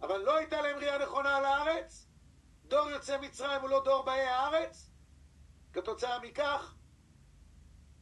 אבל 0.00 0.16
לא 0.16 0.36
הייתה 0.36 0.62
להם 0.62 0.76
ראייה 0.76 0.98
נכונה 0.98 1.36
על 1.36 1.44
הארץ, 1.44 2.05
דור 2.68 2.90
יוצא 2.90 3.20
מצרים 3.20 3.60
הוא 3.60 3.70
לא 3.70 3.84
דור 3.84 4.02
באי 4.02 4.20
הארץ, 4.20 4.90
כתוצאה 5.72 6.18
מכך, 6.18 6.74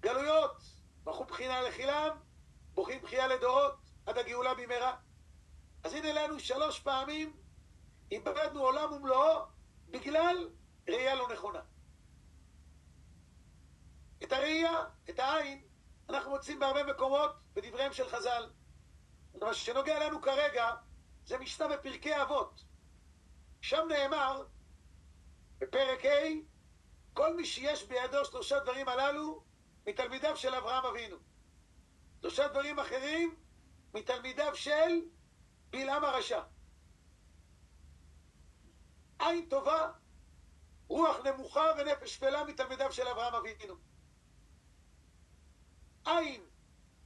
גלויות, 0.00 0.56
בכו 1.04 1.24
בחינה 1.24 1.62
לחילם, 1.62 2.16
בוכים 2.74 3.02
בחייה 3.02 3.26
לדורות, 3.26 3.76
עד 4.06 4.18
הגאולה 4.18 4.54
במהרה. 4.54 4.96
אז 5.84 5.94
הנה 5.94 6.12
לנו 6.12 6.40
שלוש 6.40 6.80
פעמים 6.80 7.36
איבדנו 8.10 8.60
עולם 8.60 8.92
ומלואו 8.92 9.44
בגלל 9.90 10.48
ראייה 10.88 11.14
לא 11.14 11.28
נכונה. 11.32 11.60
את 14.22 14.32
הראייה, 14.32 14.84
את 15.10 15.18
העין, 15.18 15.64
אנחנו 16.08 16.30
מוצאים 16.30 16.58
בהרבה 16.58 16.84
מקומות 16.84 17.30
בדבריהם 17.54 17.92
של 17.92 18.08
חז"ל. 18.08 18.50
מה 19.40 19.54
שנוגע 19.54 20.06
לנו 20.06 20.22
כרגע 20.22 20.70
זה 21.24 21.38
משנה 21.38 21.68
בפרקי 21.68 22.22
אבות. 22.22 22.64
שם 23.60 23.86
נאמר, 23.88 24.44
בפרק 25.64 26.04
ה', 26.04 26.08
כל 27.14 27.36
מי 27.36 27.44
שיש 27.44 27.84
בידו 27.84 28.24
שלושה 28.24 28.60
דברים 28.60 28.88
הללו, 28.88 29.44
מתלמידיו 29.86 30.36
של 30.36 30.54
אברהם 30.54 30.84
אבינו. 30.84 31.16
שלושה 32.20 32.48
דברים 32.48 32.78
אחרים, 32.78 33.36
מתלמידיו 33.94 34.56
של 34.56 35.00
בלעם 35.70 36.04
הרשע. 36.04 36.42
עין 39.18 39.48
טובה, 39.48 39.92
רוח 40.88 41.16
נמוכה 41.24 41.72
ונפש 41.78 42.14
שפלה 42.14 42.44
מתלמידיו 42.44 42.92
של 42.92 43.08
אברהם 43.08 43.34
אבינו. 43.34 43.74
עין 46.06 46.44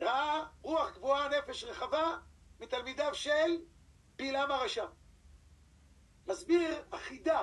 רעה, 0.02 0.46
רוח 0.62 0.94
גבוהה, 0.94 1.28
נפש 1.28 1.64
רחבה, 1.64 2.18
מתלמידיו 2.60 3.14
של 3.14 3.64
בלעם 4.16 4.50
הרשע. 4.50 4.86
מסביר 6.26 6.84
החידה 6.92 7.42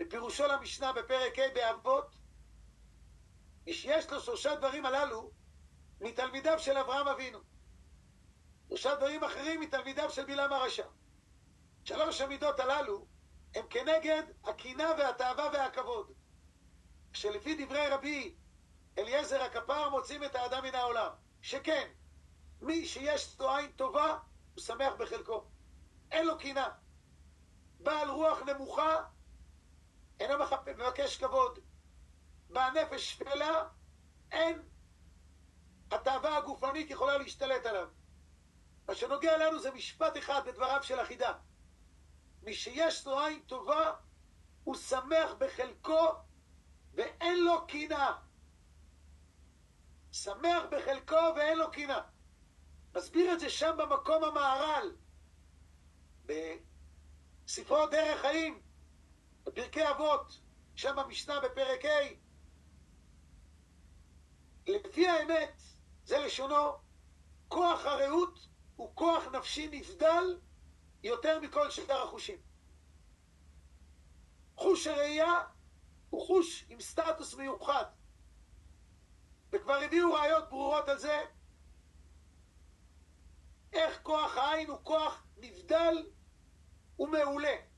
בפירושו 0.00 0.46
למשנה 0.46 0.92
בפרק 0.92 1.38
ה' 1.38 1.54
באבות, 1.54 2.16
שיש 3.66 4.10
לו 4.10 4.20
שלושה 4.20 4.54
דברים 4.54 4.86
הללו 4.86 5.30
מתלמידיו 6.00 6.58
של 6.58 6.76
אברהם 6.76 7.08
אבינו. 7.08 7.38
שלושה 8.68 8.94
דברים 8.94 9.24
אחרים 9.24 9.60
מתלמידיו 9.60 10.10
של 10.10 10.24
בלעם 10.24 10.52
הרשע. 10.52 10.86
שלוש 11.84 12.20
המידות 12.20 12.60
הללו 12.60 13.06
הם 13.54 13.66
כנגד 13.70 14.22
הקנאה 14.44 14.90
והתאווה 14.98 15.50
והכבוד. 15.52 16.12
שלפי 17.12 17.64
דברי 17.64 17.88
רבי 17.88 18.34
אליעזר 18.98 19.42
הכפר 19.42 19.88
מוצאים 19.88 20.24
את 20.24 20.34
האדם 20.34 20.62
מן 20.62 20.74
העולם. 20.74 21.10
שכן, 21.42 21.88
מי 22.60 22.86
שיש 22.86 23.40
לו 23.40 23.56
עין 23.56 23.72
טובה, 23.72 24.18
הוא 24.54 24.62
שמח 24.62 24.92
בחלקו. 24.98 25.44
אין 26.10 26.26
לו 26.26 26.38
קנאה. 26.38 26.68
בעל 27.80 28.10
רוח 28.10 28.42
נמוכה, 28.42 28.96
אינו 30.20 30.34
מבקש 30.66 31.18
כבוד. 31.18 31.58
בעל 32.50 32.72
נפש 32.72 33.12
שפלה, 33.12 33.68
אין. 34.32 34.62
התאווה 35.90 36.36
הגופנית 36.36 36.90
יכולה 36.90 37.18
להשתלט 37.18 37.66
עליו. 37.66 37.88
מה 38.88 38.94
שנוגע 38.94 39.36
לנו 39.36 39.60
זה 39.60 39.70
משפט 39.70 40.16
אחד 40.16 40.40
בדבריו 40.46 40.82
של 40.82 41.00
החידה. 41.00 41.32
מי 42.42 42.54
שיש 42.54 43.06
לו 43.06 43.20
עין 43.20 43.40
טובה, 43.40 43.92
הוא 44.64 44.74
שמח 44.74 45.34
בחלקו 45.38 46.08
ואין 46.94 47.44
לו 47.44 47.66
קנאה. 47.66 48.12
שמח 50.12 50.62
בחלקו 50.70 51.34
ואין 51.36 51.58
לו 51.58 51.70
קנאה. 51.70 52.00
מסביר 52.94 53.32
את 53.32 53.40
זה 53.40 53.50
שם 53.50 53.76
במקום 53.78 54.24
המהר"ל, 54.24 54.96
בספרו 56.26 57.86
דרך 57.86 58.20
חיים, 58.20 58.62
בפרקי 59.44 59.90
אבות, 59.90 60.40
שם 60.74 60.96
במשנה 60.96 61.40
בפרק 61.40 61.84
ה'. 61.84 62.30
לפי 64.66 65.08
האמת, 65.08 65.62
זה 66.04 66.18
לשונו, 66.18 66.72
כוח 67.48 67.84
הרעות 67.84 68.48
הוא 68.76 68.90
כוח 68.94 69.24
נפשי 69.32 69.68
נבדל 69.72 70.40
יותר 71.02 71.40
מכל 71.40 71.70
שאר 71.70 72.02
החושים. 72.02 72.38
חוש 74.56 74.86
הראייה 74.86 75.34
הוא 76.10 76.26
חוש 76.26 76.64
עם 76.68 76.80
סטטוס 76.80 77.34
מיוחד. 77.34 77.84
וכבר 79.52 79.74
הביאו 79.74 80.12
ראיות 80.12 80.48
ברורות 80.48 80.88
על 80.88 80.98
זה, 80.98 81.22
איך 83.72 84.00
כוח 84.02 84.36
העין 84.36 84.70
הוא 84.70 84.78
כוח 84.82 85.26
נבדל 85.36 86.06
ומעולה. 86.98 87.69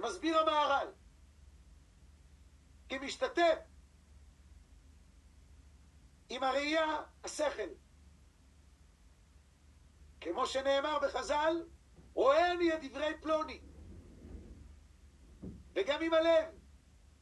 ומסביר 0.00 0.38
המהר"ל, 0.38 0.88
כי 2.88 2.98
משתתף 2.98 3.58
עם 6.28 6.42
הראייה, 6.42 7.02
השכל. 7.24 7.68
כמו 10.20 10.46
שנאמר 10.46 10.98
בחז"ל, 11.02 11.66
רואה 12.14 12.52
אני 12.52 12.74
את 12.74 12.84
דברי 12.84 13.20
פלוני. 13.20 13.60
וגם 15.74 16.02
עם 16.02 16.14
הלב, 16.14 16.44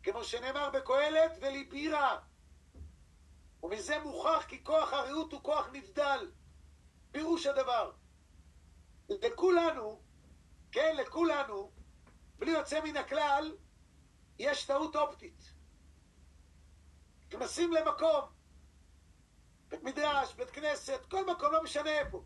כמו 0.02 0.24
שנאמר 0.24 0.70
בקהלת, 0.70 1.32
וליבי 1.40 1.88
רע. 1.88 2.18
ומזה 3.62 3.98
מוכח 3.98 4.44
כי 4.48 4.64
כוח 4.64 4.92
הרעות 4.92 5.32
הוא 5.32 5.42
כוח 5.42 5.68
נבדל. 5.72 6.30
פירוש 7.10 7.46
הדבר. 7.46 7.92
לכולנו, 9.08 10.02
כן, 10.72 10.96
לכולנו, 10.96 11.77
בלי 12.38 12.50
יוצא 12.50 12.80
מן 12.80 12.96
הכלל, 12.96 13.56
יש 14.38 14.66
טעות 14.66 14.96
אופטית. 14.96 15.52
נכנסים 17.28 17.72
למקום, 17.72 18.24
בית 19.68 19.82
מדרש, 19.82 20.34
בית 20.34 20.50
כנסת, 20.50 21.00
כל 21.10 21.26
מקום, 21.26 21.52
לא 21.52 21.62
משנה 21.62 21.90
איפה. 21.90 22.24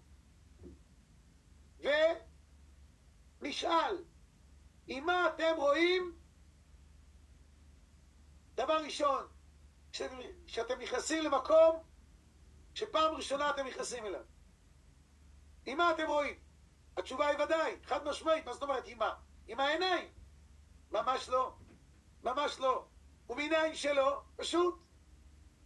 ונשאל, 3.40 4.04
עם 4.86 5.06
מה 5.06 5.28
אתם 5.28 5.54
רואים? 5.56 6.18
דבר 8.54 8.84
ראשון, 8.84 9.26
כשאתם 10.46 10.80
נכנסים 10.80 11.24
למקום 11.24 11.84
שפעם 12.74 13.14
ראשונה 13.14 13.50
אתם 13.50 13.66
נכנסים 13.66 14.06
אליו. 14.06 14.24
עם 15.66 15.78
מה 15.78 15.90
אתם 15.90 16.06
רואים? 16.06 16.38
התשובה 16.96 17.26
היא 17.26 17.38
ודאי, 17.38 17.76
חד 17.84 18.04
משמעית, 18.04 18.46
מה 18.46 18.52
זאת 18.52 18.62
אומרת 18.62 18.84
עם 18.86 18.98
מה? 18.98 19.14
עם 19.52 19.60
העיניים. 19.60 20.08
ממש 20.90 21.28
לא. 21.28 21.54
ממש 22.22 22.60
לא. 22.60 22.86
ומעיניים 23.28 23.74
שלו, 23.74 24.22
פשוט, 24.36 24.82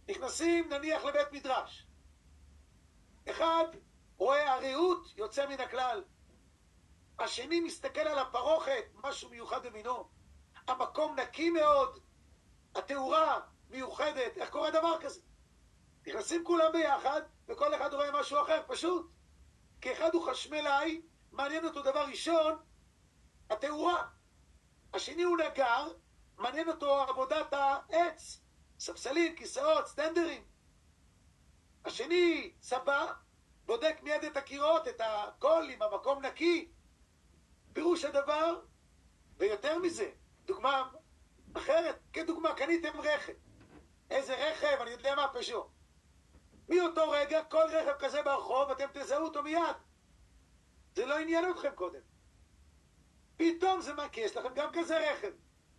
נכנסים 0.09 0.69
נניח 0.69 1.03
לבית 1.03 1.31
מדרש. 1.31 1.87
אחד 3.29 3.65
רואה 4.17 4.53
הרעות 4.53 5.13
יוצא 5.17 5.47
מן 5.49 5.59
הכלל. 5.59 6.03
השני 7.19 7.59
מסתכל 7.59 7.99
על 7.99 8.19
הפרוכת, 8.19 8.85
משהו 8.93 9.29
מיוחד 9.29 9.65
במינו. 9.65 10.09
המקום 10.67 11.19
נקי 11.19 11.49
מאוד, 11.49 11.99
התאורה 12.75 13.39
מיוחדת, 13.69 14.37
איך 14.37 14.49
קורה 14.49 14.71
דבר 14.71 15.01
כזה? 15.01 15.21
נכנסים 16.07 16.43
כולם 16.43 16.71
ביחד, 16.71 17.21
וכל 17.47 17.75
אחד 17.75 17.93
רואה 17.93 18.19
משהו 18.19 18.41
אחר, 18.41 18.61
פשוט. 18.67 19.11
כי 19.81 19.93
אחד 19.93 20.13
הוא 20.13 20.31
חשמלאי, 20.31 21.01
מעניין 21.31 21.65
אותו 21.65 21.81
דבר 21.81 22.05
ראשון, 22.05 22.66
התאורה. 23.49 24.07
השני 24.93 25.23
הוא 25.23 25.37
נגר, 25.37 25.87
מעניין 26.37 26.69
אותו 26.69 27.01
עבודת 27.01 27.53
העץ, 27.53 28.41
ספסלים, 28.79 29.35
כיסאות, 29.35 29.87
סטנדרים. 29.87 30.43
השני 31.85 32.53
צבא, 32.59 33.13
בודק 33.65 33.97
מיד 34.03 34.23
את 34.23 34.37
הקירות, 34.37 34.87
את 34.87 35.01
הכל, 35.03 35.67
אם 35.69 35.81
המקום 35.81 36.25
נקי. 36.25 36.71
פירוש 37.73 38.05
הדבר, 38.05 38.61
ויותר 39.37 39.79
מזה, 39.79 40.11
דוגמה 40.45 40.89
אחרת, 41.53 41.99
כדוגמה, 42.13 42.55
קניתם 42.55 42.99
רכב. 42.99 43.33
איזה 44.09 44.35
רכב, 44.35 44.77
אני 44.81 44.89
יודע 44.89 45.15
מה, 45.15 45.27
פז'ו. 45.33 45.69
מאותו 46.69 47.09
רגע, 47.09 47.43
כל 47.43 47.63
רכב 47.71 47.99
כזה 47.99 48.21
ברחוב, 48.21 48.71
אתם 48.71 48.87
תזהו 48.93 49.25
אותו 49.25 49.43
מיד. 49.43 49.75
זה 50.95 51.05
לא 51.05 51.19
עניין 51.19 51.51
אתכם 51.51 51.71
קודם. 51.75 51.99
פתאום 53.37 53.81
זה 53.81 53.93
מה, 53.93 54.09
כי 54.09 54.21
יש 54.21 54.37
לכם 54.37 54.53
גם 54.53 54.69
כזה 54.73 55.11
רכב. 55.11 55.31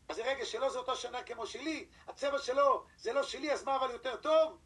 אז 0.09 0.17
זה 0.17 0.25
רגע 0.25 0.45
שלו 0.45 0.71
זה 0.71 0.79
אותו 0.79 0.97
שנה 0.97 1.23
כמו 1.23 1.47
שלי, 1.47 1.89
הצבע 2.09 2.39
שלו 2.39 2.85
זה 2.97 3.13
לא 3.13 3.23
שלי, 3.23 3.53
אז 3.53 3.65
מה 3.65 3.77
אבל 3.77 3.91
יותר 3.91 4.17
טוב? 4.17 4.59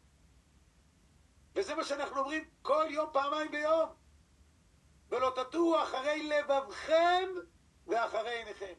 וזה 1.55 1.75
מה 1.75 1.83
שאנחנו 1.83 2.19
אומרים 2.19 2.49
כל 2.61 2.85
יום, 2.89 3.09
פעמיים 3.13 3.51
ביום. 3.51 3.89
ולא 5.09 5.33
תטורו 5.35 5.83
אחרי 5.83 6.23
לבבכם 6.23 7.29
ואחרי 7.87 8.37
עיניכם. 8.37 8.73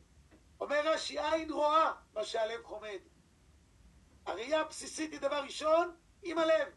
אומר 0.60 0.80
רש"י, 0.84 1.20
עין 1.20 1.52
רואה 1.52 1.92
מה 2.14 2.24
שהלב 2.24 2.64
חומד. 2.64 2.98
הראייה 4.26 4.60
הבסיסית 4.60 5.12
היא 5.12 5.20
דבר 5.20 5.42
ראשון 5.42 5.96
עם 6.22 6.38
הלב. 6.38 6.68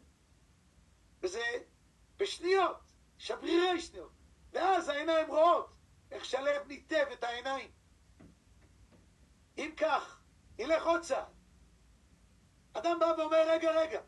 וזה 1.22 1.44
בשניות, 2.18 2.78
שברירי 3.18 3.82
שניות. 3.82 4.12
ואז 4.52 4.90
העיניים 4.90 5.28
רואות 5.28 5.77
איך 6.12 6.26
שהלב 6.26 6.68
ניתב 6.68 7.06
את 7.14 7.24
העיניים. 7.24 7.72
אם 9.58 9.72
כך, 9.78 10.22
נלך 10.60 10.86
עוד 10.86 11.02
צעד. 11.02 11.34
אדם 12.74 13.00
בא 13.00 13.06
ואומר, 13.18 13.50
רגע, 13.50 13.72
רגע, 13.72 14.02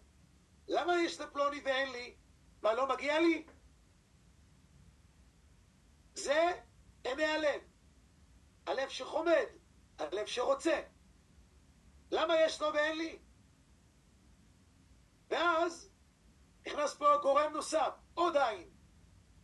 למה 0.68 1.02
יש 1.02 1.20
לפלוני 1.20 1.62
ואין 1.66 1.92
לי? 1.92 2.16
מה, 2.62 2.74
לא 2.74 2.90
מגיע 2.90 3.20
לי? 3.20 3.46
זה 6.16 6.62
עיני 7.04 7.26
הלב. 7.26 7.62
הלב 8.66 8.90
שחומד, 8.90 9.46
הלב 10.00 10.26
שרוצה. 10.26 10.82
למה 12.12 12.34
יש 12.40 12.62
לו 12.62 12.74
ואין 12.74 12.98
לי? 12.98 13.20
ואז 15.30 15.90
נכנס 16.68 16.94
פה 16.94 17.18
גורם 17.22 17.54
נוסף, 17.54 17.94
עוד 18.14 18.38
עין, 18.38 18.70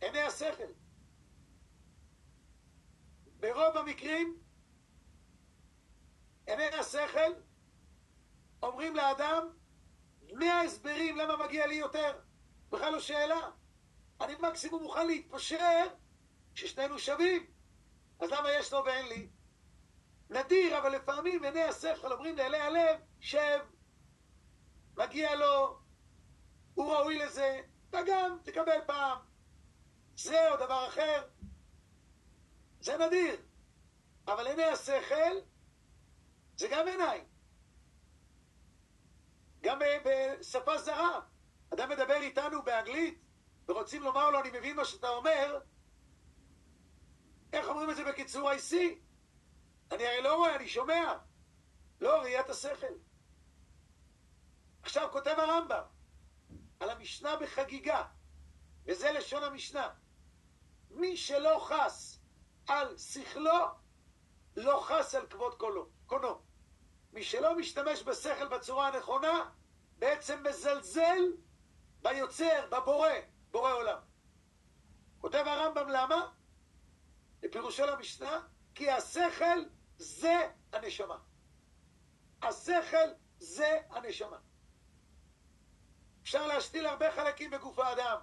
עיני 0.00 0.20
השכל. 0.20 0.72
ברוב 3.54 3.76
המקרים, 3.76 4.38
עיני 6.46 6.64
השכל 6.64 7.32
אומרים 8.62 8.96
לאדם, 8.96 9.48
מאה 10.32 10.60
הסברים 10.60 11.16
למה 11.16 11.46
מגיע 11.46 11.66
לי 11.66 11.74
יותר. 11.74 12.18
בכלל 12.70 12.92
לא 12.92 13.00
שאלה. 13.00 13.50
אני 14.20 14.34
מקסימום 14.40 14.82
מוכן 14.82 15.06
להתפשר 15.06 15.86
ששנינו 16.54 16.98
שווים. 16.98 17.46
אז 18.20 18.30
למה 18.30 18.52
יש 18.52 18.72
לו 18.72 18.84
ואין 18.84 19.08
לי? 19.08 19.28
נדיר, 20.30 20.78
אבל 20.78 20.92
לפעמים 20.92 21.44
עיני 21.44 21.62
השכל 21.62 22.12
אומרים 22.12 22.36
לעיני 22.36 22.56
הלב, 22.56 23.00
שב, 23.20 23.60
מגיע 24.96 25.34
לו, 25.34 25.78
הוא 26.74 26.92
ראוי 26.94 27.18
לזה, 27.18 27.60
אתה 27.90 27.98
גם 28.06 28.38
תקבל 28.42 28.78
פעם. 28.86 29.18
זה 30.16 30.50
או 30.50 30.56
דבר 30.56 30.88
אחר, 30.88 31.22
זה 32.86 32.96
נדיר. 32.96 33.36
אבל 34.26 34.46
עיני 34.46 34.64
השכל 34.64 35.34
זה 36.56 36.68
גם 36.70 36.88
עיניים. 36.88 37.24
גם 39.60 39.78
בשפה 40.04 40.78
זרה. 40.78 41.20
אדם 41.74 41.88
מדבר 41.88 42.14
איתנו 42.14 42.62
באנגלית, 42.62 43.22
ורוצים 43.68 44.02
לומר 44.02 44.30
לו, 44.30 44.40
אני 44.40 44.50
מבין 44.58 44.76
מה 44.76 44.84
שאתה 44.84 45.08
אומר, 45.08 45.60
איך 47.52 47.68
אומרים 47.68 47.90
את 47.90 47.96
זה 47.96 48.04
בקיצור 48.04 48.50
I 48.50 48.54
see? 48.70 48.94
אני 49.94 50.06
הרי 50.06 50.22
לא 50.22 50.36
רואה, 50.36 50.56
אני 50.56 50.68
שומע. 50.68 51.18
לא 52.00 52.20
ראיית 52.20 52.50
השכל. 52.50 52.94
עכשיו 54.82 55.08
כותב 55.12 55.34
הרמב"ם 55.38 55.82
על 56.80 56.90
המשנה 56.90 57.36
בחגיגה, 57.36 58.04
וזה 58.86 59.12
לשון 59.12 59.42
המשנה. 59.42 59.88
מי 60.90 61.16
שלא 61.16 61.58
חס 61.68 62.15
על 62.66 62.98
שכלו, 62.98 63.66
לא 64.56 64.80
חס 64.84 65.14
על 65.14 65.26
כבוד 65.26 65.54
קולו, 65.54 65.88
קונו. 66.06 66.40
מי 67.12 67.24
שלא 67.24 67.56
משתמש 67.58 68.02
בשכל 68.02 68.48
בצורה 68.48 68.88
הנכונה, 68.88 69.50
בעצם 69.98 70.42
מזלזל 70.48 71.22
ביוצר, 72.02 72.66
בבורא, 72.70 73.10
בורא 73.50 73.72
עולם. 73.72 73.98
כותב 75.18 75.44
הרמב"ם 75.46 75.88
למה? 75.88 76.32
לפירושו 77.42 77.86
למשנה, 77.86 78.40
כי 78.74 78.90
השכל 78.90 79.64
זה 79.98 80.50
הנשמה. 80.72 81.18
השכל 82.42 83.08
זה 83.38 83.80
הנשמה. 83.90 84.38
אפשר 86.22 86.46
להשתיל 86.46 86.86
הרבה 86.86 87.12
חלקים 87.12 87.50
בגוף 87.50 87.78
האדם, 87.78 88.16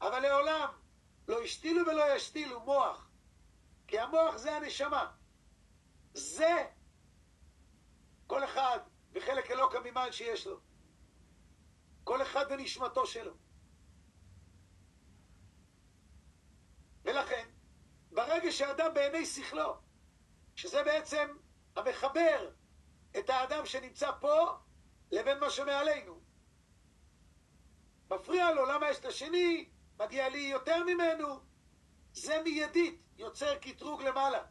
אבל 0.00 0.20
לעולם 0.20 0.68
לא 1.28 1.42
השתילו 1.42 1.86
ולא 1.86 2.14
ישתילו 2.16 2.60
מוח, 2.60 3.07
כי 3.88 3.98
המוח 3.98 4.36
זה 4.36 4.56
הנשמה. 4.56 5.12
זה 6.14 6.66
כל 8.26 8.44
אחד 8.44 8.78
וחלק 9.12 9.50
אלוקא 9.50 9.78
ממעל 9.84 10.12
שיש 10.12 10.46
לו. 10.46 10.60
כל 12.04 12.22
אחד 12.22 12.44
ונשמתו 12.50 13.06
שלו. 13.06 13.34
ולכן, 17.04 17.48
ברגע 18.12 18.52
שאדם 18.52 18.94
בעיני 18.94 19.26
שכלו, 19.26 19.76
שזה 20.56 20.82
בעצם 20.82 21.36
המחבר 21.76 22.50
את 23.18 23.30
האדם 23.30 23.66
שנמצא 23.66 24.10
פה 24.20 24.58
לבין 25.12 25.38
מה 25.38 25.50
שמעלינו. 25.50 26.20
מפריע 28.10 28.52
לו, 28.54 28.66
למה 28.66 28.90
יש 28.90 28.98
את 28.98 29.04
השני, 29.04 29.70
מגיע 30.00 30.28
לי 30.28 30.38
יותר 30.38 30.84
ממנו. 30.84 31.40
זה 32.12 32.42
מיידית 32.44 33.07
יוצר 33.18 33.58
קטרוג 33.58 34.02
למעלה. 34.02 34.44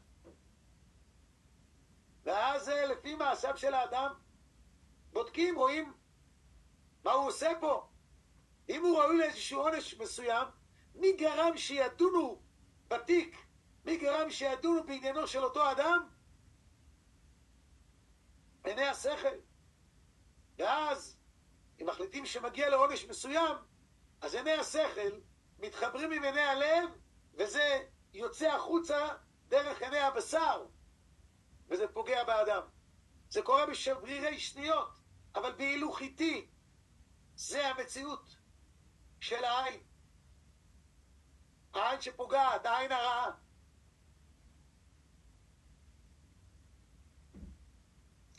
ואז 2.24 2.70
לפי 2.70 3.16
מעשיו 3.16 3.58
של 3.58 3.74
האדם, 3.74 4.14
בודקים, 5.14 5.56
רואים 5.56 5.94
מה 7.04 7.12
הוא 7.12 7.28
עושה 7.28 7.52
פה. 7.60 7.88
אם 8.70 8.84
הוא 8.84 8.98
ראוי 9.02 9.18
לאיזשהו 9.18 9.62
עונש 9.62 9.94
מסוים, 9.94 10.48
מי 10.96 11.12
גרם 11.12 11.58
שידונו 11.58 12.42
בתיק? 12.88 13.38
מי 13.86 13.98
גרם 13.98 14.30
שידונו 14.30 14.84
בעניינו 14.84 15.28
של 15.28 15.44
אותו 15.44 15.72
אדם? 15.72 16.10
עיני 18.64 18.88
השכל. 18.88 19.38
ואז, 20.58 21.18
אם 21.82 21.86
מחליטים 21.86 22.26
שמגיע 22.26 22.70
לעונש 22.70 23.06
מסוים, 23.06 23.56
אז 24.22 24.36
עיני 24.36 24.52
השכל 24.52 25.12
מתחברים 25.60 26.12
עם 26.12 26.24
עיני 26.24 26.42
הלב, 26.42 26.90
וזה 27.34 27.84
יוצא 28.18 28.56
החוצה 28.56 29.08
דרך 29.48 29.82
עיני 29.82 30.00
הבשר, 30.00 30.66
וזה 31.70 31.88
פוגע 31.88 32.24
באדם. 32.24 32.62
זה 33.30 33.42
קורה 33.42 33.66
בשברירי 33.66 34.40
שניות, 34.40 34.90
אבל 35.36 35.52
בהילוך 35.52 36.02
איטי. 36.02 36.48
זה 37.36 37.68
המציאות 37.68 38.36
של 39.20 39.44
העין. 39.44 39.84
העין 41.74 42.02
שפוגעת, 42.02 42.66
העין 42.66 42.92
הרעה. 42.92 43.32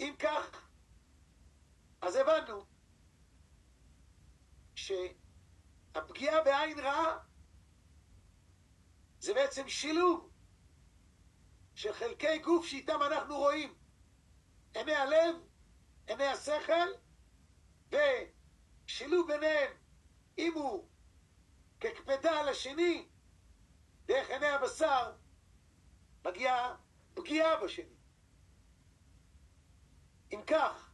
אם 0.00 0.14
כך, 0.18 0.68
אז 2.00 2.16
הבנו 2.16 2.64
שהפגיעה 4.74 6.42
בעין 6.44 6.78
רעה 6.78 7.27
זה 9.28 9.34
בעצם 9.34 9.68
שילוב 9.68 10.30
של 11.74 11.92
חלקי 11.92 12.38
גוף 12.38 12.66
שאיתם 12.66 13.02
אנחנו 13.02 13.36
רואים. 13.36 13.74
עיני 14.74 14.94
הלב, 14.94 15.36
עיני 16.06 16.24
השכל, 16.24 16.88
ושילוב 17.90 19.32
ביניהם, 19.32 19.72
אם 20.38 20.52
הוא 20.54 20.88
כקפדה 21.80 22.40
על 22.40 22.48
השני, 22.48 23.08
דרך 24.06 24.30
עיני 24.30 24.46
הבשר, 24.46 25.12
מגיעה 26.24 26.76
פגיעה 27.14 27.64
בשני. 27.64 27.96
אם 30.32 30.42
כך, 30.46 30.92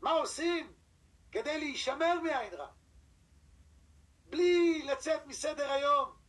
מה 0.00 0.10
עושים 0.10 0.72
כדי 1.32 1.58
להישמר 1.58 2.20
מעין 2.20 2.54
רע? 2.54 2.72
בלי 4.26 4.82
לצאת 4.82 5.26
מסדר 5.26 5.70
היום, 5.70 6.23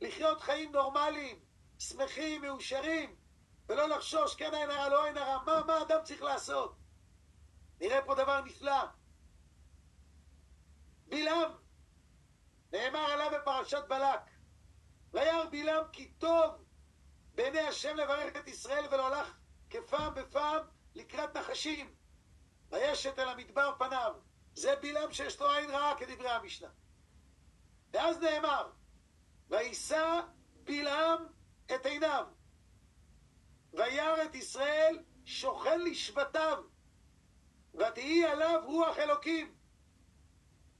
לחיות 0.00 0.40
חיים 0.40 0.72
נורמליים, 0.72 1.40
שמחים, 1.78 2.42
מאושרים, 2.42 3.16
ולא 3.68 3.88
לחשוש 3.88 4.34
כן 4.34 4.54
עין 4.54 4.70
הרע, 4.70 4.88
לא 4.88 5.04
עין 5.04 5.16
הרע. 5.16 5.42
מה, 5.46 5.62
מה 5.66 5.82
אדם 5.82 5.98
צריך 6.04 6.22
לעשות? 6.22 6.76
נראה 7.80 8.02
פה 8.02 8.14
דבר 8.14 8.40
נפלא. 8.40 8.84
בלעם, 11.06 11.50
נאמר 12.72 12.98
עליו 12.98 13.30
בפרשת 13.34 13.84
בלק, 13.88 14.20
וירא 15.12 15.44
בלעם 15.50 15.84
כי 15.92 16.08
טוב 16.08 16.64
בעיני 17.34 17.60
השם 17.60 17.96
לברך 17.96 18.36
את 18.36 18.48
ישראל 18.48 18.86
ולא 18.90 19.06
הלך 19.06 19.38
כפעם 19.70 20.14
בפעם 20.14 20.62
לקראת 20.94 21.36
נחשים. 21.36 21.94
וישת 22.70 23.18
אל 23.18 23.28
המדבר 23.28 23.72
פניו. 23.78 24.14
זה 24.54 24.74
בלעם 24.82 25.12
שיש 25.12 25.40
לו 25.40 25.50
עין 25.50 25.70
רעה 25.70 25.98
כדברי 25.98 26.30
המשנה. 26.30 26.68
ואז 27.92 28.18
נאמר, 28.18 28.70
ויישא 29.50 30.20
בלעם 30.64 31.26
את 31.74 31.86
עיניו, 31.86 32.26
וירא 33.72 34.24
את 34.24 34.34
ישראל 34.34 34.98
שוכן 35.24 35.80
לשבטיו, 35.80 36.64
ותהי 37.74 38.24
עליו 38.24 38.62
רוח 38.64 38.98
אלוקים. 38.98 39.54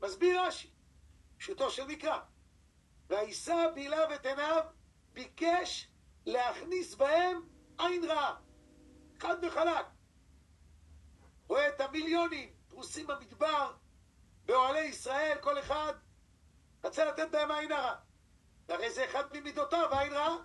מסביר 0.03 0.41
רש"י, 0.41 0.71
פשוטו 1.39 1.71
של 1.71 1.87
מקרא. 1.87 2.21
ויישא 3.09 3.67
בלעם 3.75 4.13
את 4.13 4.27
עיניו, 4.27 4.65
ביקש 5.13 5.89
להכניס 6.27 6.95
בהם 6.95 7.43
עין 7.79 8.05
רעה. 8.05 8.37
חד 9.21 9.37
וחלק. 9.43 9.87
רואה 11.49 11.69
את 11.69 11.81
המיליונים 11.81 12.53
פרוסים 12.69 13.07
במדבר, 13.07 13.73
באוהלי 14.45 14.81
ישראל, 14.85 15.39
כל 15.41 15.59
אחד 15.59 15.93
רצה 16.85 17.05
לתת 17.05 17.31
בהם 17.31 17.51
עין 17.51 17.73
הרע. 17.73 18.08
והרי 18.69 18.91
זה 18.91 19.05
אחד 19.05 19.37
ממידותיו, 19.37 19.89
עין 19.93 20.13
רעה. 20.13 20.37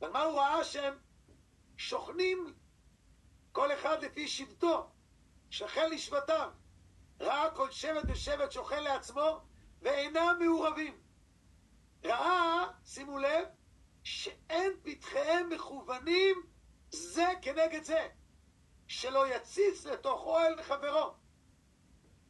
אבל 0.00 0.10
מה 0.10 0.22
הוא 0.22 0.38
ראה 0.38 0.64
שהם 0.64 0.98
שוכנים 1.76 2.54
כל 3.52 3.72
אחד 3.72 4.02
לפי 4.02 4.28
שבטו, 4.28 4.90
שכן 5.50 5.90
לשבטיו. 5.90 6.50
ראה 7.20 7.50
כל 7.50 7.70
שבט 7.70 8.04
ושבט 8.08 8.52
שוכן 8.52 8.82
לעצמו 8.82 9.40
ואינם 9.82 10.36
מעורבים. 10.40 11.00
ראה, 12.04 12.66
שימו 12.84 13.18
לב, 13.18 13.48
שאין 14.02 14.72
פתחיהם 14.82 15.48
מכוונים 15.48 16.42
זה 16.90 17.26
כנגד 17.42 17.82
זה. 17.82 18.08
שלא 18.86 19.34
יציץ 19.34 19.86
לתוך 19.86 20.22
אוהל 20.22 20.62
חברו. 20.62 21.14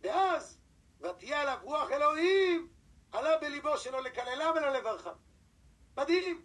ואז, 0.00 0.60
ותהיה 1.00 1.40
עליו 1.40 1.58
רוח 1.62 1.90
אלוהים, 1.90 2.68
עלה 3.12 3.38
בליבו 3.38 3.78
שלא 3.78 4.02
לקללם 4.02 4.54
אלא 4.56 4.68
לברכם. 4.68 5.10
מדהים. 5.96 6.44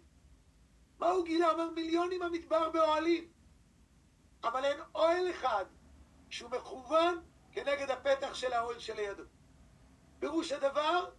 מה 0.98 1.08
הוא 1.08 1.24
גילה? 1.24 1.50
אומר 1.50 1.70
מיליונים 1.70 2.22
המדבר 2.22 2.70
באוהלים. 2.70 3.32
אבל 4.44 4.64
אין 4.64 4.80
אוהל 4.94 5.30
אחד 5.30 5.64
שהוא 6.30 6.50
מכוון 6.50 7.22
כנגד 7.52 7.90
הפתח 7.90 8.34
של 8.34 8.52
האוהל 8.52 8.78
שלידו. 8.78 9.22
פירוש 10.18 10.52
הדבר, 10.52 11.10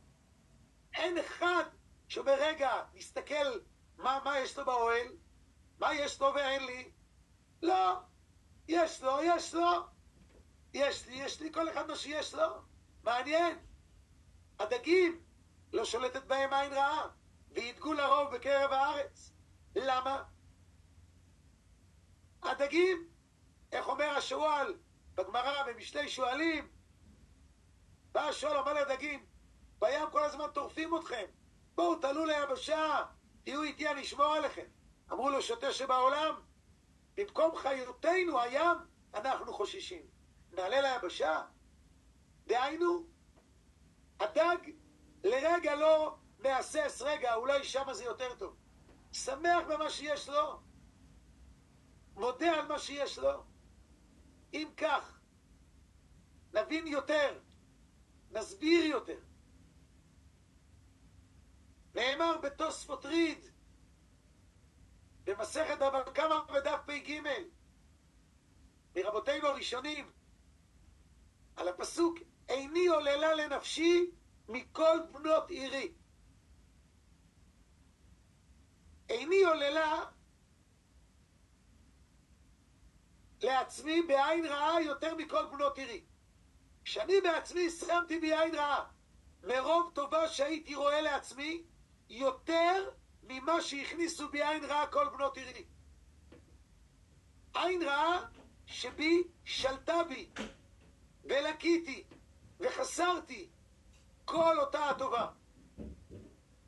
אין 0.94 1.18
אחד 1.18 1.64
שאומר, 2.08 2.34
רגע, 2.40 2.84
נסתכל 2.94 3.60
מה, 3.98 4.20
מה 4.24 4.40
יש 4.40 4.58
לו 4.58 4.66
באוהל, 4.66 5.08
מה 5.80 5.94
יש 5.94 6.22
לו 6.22 6.34
ואין 6.36 6.66
לי. 6.66 6.92
לא, 7.62 8.00
יש 8.68 9.04
לו, 9.04 9.18
יש 9.24 9.54
לו. 9.54 9.82
יש 10.74 11.08
לי, 11.08 11.16
יש 11.16 11.42
לי, 11.42 11.54
כל 11.54 11.70
אחד 11.70 11.88
מה 11.88 11.96
שיש 11.96 12.34
לו. 12.34 12.48
מעניין. 13.04 13.58
הדגים, 14.60 15.22
לא 15.74 15.86
שולטת 15.86 16.24
בהם 16.24 16.54
עין 16.54 16.74
רעה, 16.74 17.08
וידגו 17.52 17.94
לרוב 17.94 18.36
בקרב 18.36 18.72
הארץ. 18.72 19.32
למה? 19.76 20.24
הדגים, 22.44 23.10
איך 23.72 23.88
אומר 23.88 24.10
השועל 24.10 24.78
בגמרא, 25.16 25.64
במשלי 25.64 26.10
שועלים, 26.10 26.68
בא 28.12 28.22
השועל, 28.22 28.58
אומר 28.58 28.74
לדגים, 28.74 29.26
בים 29.80 30.10
כל 30.12 30.24
הזמן 30.24 30.48
טורפים 30.54 30.96
אתכם, 30.98 31.26
בואו 31.76 31.96
תעלו 31.96 32.26
ליבשה, 32.26 33.04
תהיו 33.44 33.64
איתי, 33.64 33.90
אני 33.90 34.02
אשמור 34.02 34.26
עליכם. 34.26 34.66
אמרו 35.12 35.30
לו, 35.30 35.42
שוטה 35.42 35.72
שבעולם, 35.72 36.36
במקום 37.18 37.56
חיותנו 37.56 38.40
הים, 38.40 38.78
אנחנו 39.14 39.54
חוששים. 39.54 40.02
נעלה 40.52 40.82
ליבשה? 40.82 41.42
דהיינו, 42.48 43.06
הדג 44.20 44.58
לרגע 45.26 45.76
לא 45.76 46.18
מהסס, 46.40 47.02
רגע, 47.06 47.36
אולי 47.36 47.64
שם 47.64 47.94
זה 47.94 48.04
יותר 48.04 48.36
טוב. 48.36 48.56
שמח 49.12 49.64
במה 49.70 49.90
שיש 49.90 50.30
לו, 50.30 50.60
מודה 52.16 52.54
על 52.54 52.68
מה 52.68 52.80
שיש 52.80 53.20
לו. 53.20 53.44
אם 54.54 54.70
כך, 54.78 55.20
נבין 56.54 56.88
יותר, 56.88 57.40
נסביר 58.32 58.86
יותר. 58.86 59.20
נאמר 61.96 62.38
בתוספות 62.38 63.06
ריד, 63.06 63.46
במסכת 65.24 65.82
אבל 65.82 66.02
כמה 66.14 66.46
בדף 66.54 66.80
פ"ג, 66.86 67.22
מרבותינו 68.96 69.48
הראשונים, 69.48 70.12
על 71.56 71.68
הפסוק, 71.68 72.20
איני 72.50 72.88
עוללה 72.88 73.34
לנפשי 73.34 74.12
מכל 74.48 74.98
בנות 75.12 75.50
עירי. 75.50 75.94
איני 79.10 79.44
עוללה 79.44 80.06
לעצמי 83.42 84.02
בעין 84.02 84.46
רעה 84.46 84.82
יותר 84.82 85.16
מכל 85.16 85.46
בנות 85.46 85.78
עירי. 85.78 86.04
כשאני 86.84 87.22
בעצמי 87.22 87.70
שמתי 87.70 88.20
בי 88.20 88.34
עין 88.36 88.56
רעה 88.56 88.86
מרוב 89.44 89.92
טובה 89.94 90.28
שהייתי 90.28 90.76
רואה 90.76 91.02
לעצמי, 91.02 91.64
יותר 92.10 92.90
ממה 93.24 93.62
שהכניסו 93.62 94.30
בי 94.30 94.44
עין 94.44 94.64
רעה 94.66 94.88
כל 94.88 95.10
בנות 95.10 95.38
עירי. 95.38 95.66
עין 97.54 97.84
רעה 97.84 98.26
שבי 98.66 99.24
שלטה 99.44 100.04
בי, 100.04 100.30
ולקיתי, 101.24 102.04
וחסרתי 102.60 103.50
כל 104.26 104.60
אותה 104.60 104.90
הטובה. 104.90 105.28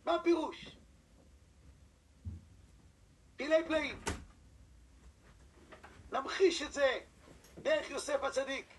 מה 0.05 0.15
הפירוש? 0.15 0.65
פילי 3.35 3.65
פלאים. 3.67 4.01
נמחיש 6.11 6.61
את 6.61 6.73
זה 6.73 6.99
דרך 7.57 7.89
יוסף 7.89 8.23
הצדיק. 8.23 8.73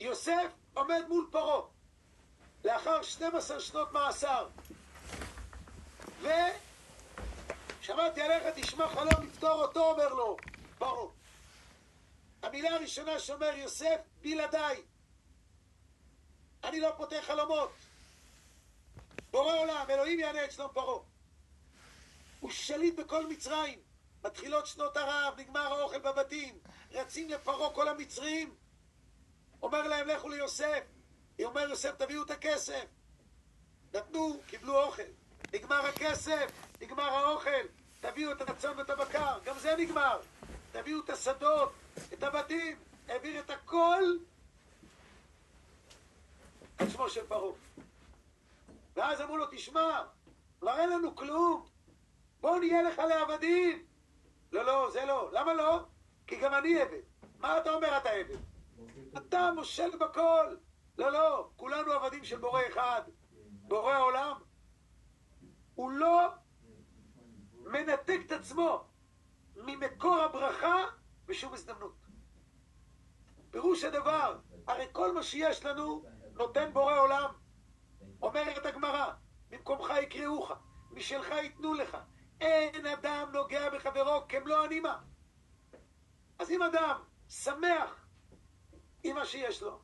יוסף 0.00 0.52
עומד 0.74 1.02
מול 1.08 1.28
פרעה 1.30 1.60
לאחר 2.64 3.02
12 3.02 3.60
שנות 3.60 3.92
מאסר 3.92 4.48
ושמעתי 7.80 8.20
עליך 8.20 8.42
תשמע 8.54 8.88
חלום 8.88 9.26
לפתור 9.26 9.62
אותו 9.62 9.90
אומר 9.90 10.14
לו 10.14 10.36
פרעה 10.78 11.06
המילה 12.42 12.74
הראשונה 12.74 13.18
שאומר 13.18 13.54
יוסף 13.56 14.00
בלעדיי 14.22 14.82
אני 16.64 16.80
לא 16.80 16.92
פותח 16.96 17.22
חלומות. 17.26 17.72
בורא 19.30 19.58
עולם 19.58 19.86
אלוהים 19.90 20.20
יענה 20.20 20.44
את 20.44 20.52
שלום 20.52 20.70
פרעה. 20.72 21.02
הוא 22.40 22.50
שליט 22.50 22.94
בכל 22.94 23.26
מצרים. 23.26 23.78
מתחילות 24.24 24.66
שנות 24.66 24.96
הרעב 24.96 25.40
נגמר 25.40 25.74
האוכל 25.74 25.98
בבתים. 25.98 26.58
רצים 26.90 27.28
לפרעה 27.28 27.74
כל 27.74 27.88
המצרים. 27.88 28.54
אומר 29.62 29.88
להם 29.88 30.08
לכו 30.08 30.28
ליוסף. 30.28 30.82
אומר 31.44 31.60
יוסף 31.60 31.94
תביאו 31.96 32.22
את 32.22 32.30
הכסף. 32.30 32.84
נתנו, 33.94 34.40
קיבלו 34.46 34.82
אוכל. 34.82 35.02
נגמר 35.52 35.86
הכסף, 35.86 36.50
נגמר 36.80 37.02
האוכל. 37.02 37.66
תביאו 38.00 38.32
את 38.32 38.40
הצאן 38.40 38.78
ואת 38.78 38.90
הבקר 38.90 39.38
גם 39.44 39.58
זה 39.58 39.76
נגמר. 39.76 40.20
תביאו 40.72 41.00
את 41.04 41.10
השדות, 41.10 41.72
את 42.12 42.22
הבתים. 42.22 42.76
העביר 43.08 43.40
את 43.40 43.50
הכל 43.50 44.02
על 46.80 46.88
שמו 46.88 47.08
של 47.08 47.26
פרעה 47.26 47.52
ואז 48.96 49.20
אמרו 49.20 49.36
לו 49.36 49.46
תשמע 49.50 50.02
כבר 50.60 50.78
אין 50.78 50.90
לנו 50.90 51.16
כלום 51.16 51.66
בוא 52.40 52.58
נהיה 52.58 52.82
לך 52.82 52.98
לעבדים 52.98 53.86
לא, 54.52 54.64
לא, 54.64 54.90
זה 54.90 55.04
לא. 55.04 55.30
למה 55.32 55.54
לא? 55.54 55.84
כי 56.26 56.36
גם 56.36 56.54
אני 56.54 56.80
עבד. 56.80 57.00
מה 57.38 57.58
אתה 57.58 57.70
אומר 57.70 57.96
אתה 57.98 58.10
עבד? 58.10 58.36
אתה 59.16 59.52
מושל 59.54 59.96
בכל. 59.96 60.56
לא, 60.98 61.12
לא, 61.12 61.50
כולנו 61.56 61.92
עבדים 61.92 62.24
של 62.24 62.38
בורא 62.38 62.60
אחד, 62.68 63.02
בורא 63.42 63.92
העולם. 63.92 64.36
הוא 65.74 65.90
לא 65.90 66.28
מנתק 67.52 68.18
את 68.26 68.32
עצמו 68.32 68.84
ממקור 69.56 70.16
הברכה 70.16 70.84
בשום 71.26 71.54
הזדמנות. 71.54 71.96
פירוש 73.50 73.84
הדבר, 73.84 74.38
הרי 74.66 74.86
כל 74.92 75.12
מה 75.14 75.22
שיש 75.22 75.64
לנו 75.64 76.04
נותן 76.34 76.72
בורא 76.72 76.98
עולם. 76.98 77.30
אומרת 78.22 78.66
הגמרא, 78.66 79.12
במקומך 79.48 79.92
יקראוך, 80.02 80.52
משלך 80.90 81.28
ייתנו 81.30 81.74
לך. 81.74 81.96
אין 82.40 82.86
אדם 82.86 83.30
נוגע 83.32 83.70
בחברו 83.70 84.28
כמלוא 84.28 84.64
הנימה. 84.64 84.98
אז 86.38 86.50
אם 86.50 86.62
אדם 86.62 87.02
שמח 87.28 88.06
עם 89.02 89.16
מה 89.16 89.24
שיש 89.24 89.62
לו, 89.62 89.82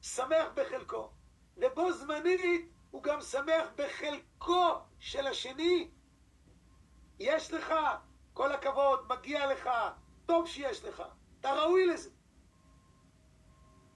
שמח 0.00 0.48
בחלקו, 0.54 1.10
ובו 1.56 1.92
זמנית 1.92 2.72
הוא 2.90 3.02
גם 3.02 3.20
שמח 3.20 3.68
בחלקו 3.76 4.74
של 4.98 5.26
השני, 5.26 5.90
יש 7.18 7.52
לך, 7.52 7.74
כל 8.32 8.52
הכבוד, 8.52 9.08
מגיע 9.08 9.52
לך, 9.52 9.70
טוב 10.26 10.46
שיש 10.46 10.84
לך, 10.84 11.02
אתה 11.40 11.52
ראוי 11.52 11.86
לזה. 11.86 12.10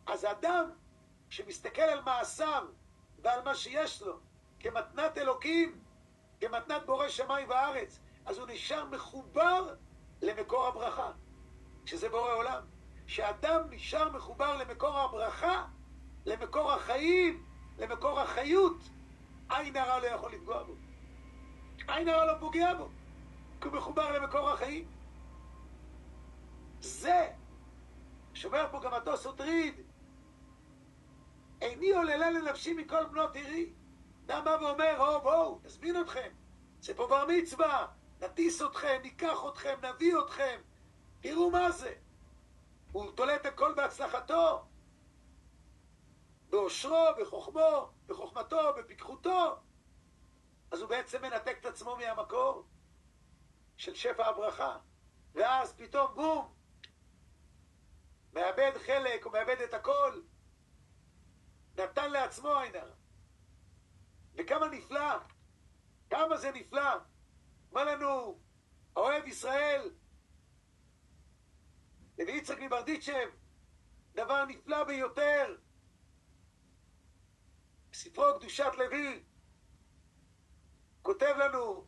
אז 0.07 0.25
אדם 0.25 0.71
שמסתכל 1.33 1.83
על 1.83 2.01
מעשיו 2.01 2.65
ועל 3.23 3.43
מה 3.45 3.55
שיש 3.55 4.03
לו 4.03 4.19
כמתנת 4.61 5.19
אלוקים, 5.19 5.81
כמתנת 6.41 6.87
בורא 6.87 7.09
שמיים 7.09 7.51
וארץ, 7.51 8.01
אז 8.27 8.39
הוא 8.39 8.47
נשאר 8.49 8.85
מחובר 8.85 9.75
למקור 10.23 10.67
הברכה, 10.67 11.13
שזה 11.87 12.09
בורא 12.09 12.35
עולם. 12.35 12.63
שאדם 13.07 13.61
נשאר 13.71 14.13
מחובר 14.13 14.57
למקור 14.57 14.99
הברכה, 14.99 15.65
למקור 16.27 16.73
החיים, 16.73 17.47
למקור 17.79 18.21
החיות, 18.21 18.79
עין 19.51 19.77
הרע 19.77 19.99
לא 19.99 20.07
יכול 20.07 20.33
לפגוע 20.33 20.63
בו. 20.63 20.75
עין 21.89 22.09
הרע 22.09 22.25
לא 22.25 22.39
פוגע 22.41 22.75
בו, 22.75 22.89
כי 23.61 23.69
הוא 23.69 23.77
מחובר 23.77 24.13
למקור 24.19 24.51
החיים. 24.51 24.85
זה, 26.81 27.29
שומר 28.35 28.67
פה 28.71 28.81
גם 28.81 28.95
התוספות 28.95 29.41
ריד, 29.41 29.92
איני 31.63 31.91
עוללה 31.91 32.31
לנפשי 32.31 32.75
מכל 32.75 33.05
בנות 33.05 33.37
עירי. 33.37 33.73
בא 34.27 34.57
ואומר, 34.61 34.99
או 34.99 35.21
בואו, 35.21 35.61
נזמין 35.65 36.01
אתכם, 36.01 36.29
זה 36.81 36.95
פה 36.95 37.07
בר 37.07 37.27
מצווה, 37.29 37.87
נטיס 38.21 38.63
אתכם, 38.63 38.99
ניקח 39.03 39.39
אתכם, 39.49 39.75
נביא 39.83 40.15
אתכם, 40.19 40.61
תראו 41.21 41.51
מה 41.51 41.71
זה. 41.71 41.95
הוא 42.93 43.13
תולה 43.13 43.37
את 43.37 43.47
הכל 43.47 43.75
בהצלחתו, 43.75 44.65
באושרו, 46.51 47.07
בחוכמו, 47.21 47.91
בחוכמתו, 48.07 48.75
בפיקחותו. 48.79 49.57
אז 50.71 50.81
הוא 50.81 50.89
בעצם 50.89 51.23
מנתק 51.23 51.57
את 51.61 51.67
עצמו 51.67 51.97
מהמקור 51.97 52.65
של 53.77 53.95
שפע 53.95 54.27
הברכה. 54.27 54.77
ואז 55.35 55.73
פתאום 55.77 56.15
בום, 56.15 56.55
מאבד 58.33 58.73
חלק, 58.87 59.25
הוא 59.25 59.33
מאבד 59.33 59.61
את 59.65 59.75
הכל. 59.75 60.21
נתן 61.77 62.11
לעצמו 62.11 62.49
עין 62.59 62.77
הרע. 62.77 62.95
וכמה 64.35 64.69
נפלא, 64.69 65.19
כמה 66.11 66.37
זה 66.37 66.51
נפלא. 66.53 66.99
אומר 67.71 67.85
לנו, 67.85 68.39
אוהב 68.97 69.27
ישראל, 69.27 69.91
לוי 72.19 72.33
יצחק 72.33 72.59
מברדיצ'ב, 72.61 73.29
דבר 74.15 74.45
נפלא 74.45 74.85
ביותר. 74.85 75.57
בספרו 77.91 78.25
קדושת 78.39 78.73
לוי, 78.79 79.25
כותב 81.03 81.35
לנו, 81.39 81.87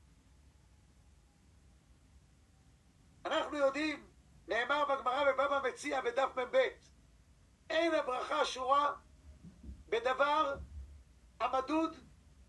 אנחנו 3.25 3.57
יודעים, 3.57 4.11
נאמר 4.49 4.85
בגמרא 4.85 5.33
בבבא 5.33 5.61
מציע 5.69 6.01
בדף 6.01 6.39
מ"ב, 6.39 6.57
אין 7.71 7.95
הברכה 7.95 8.45
שורה 8.45 8.95
בדבר 9.89 10.55
המדוד 11.41 11.97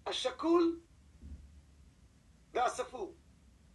השקול 0.05 0.79
והספור. 2.53 3.15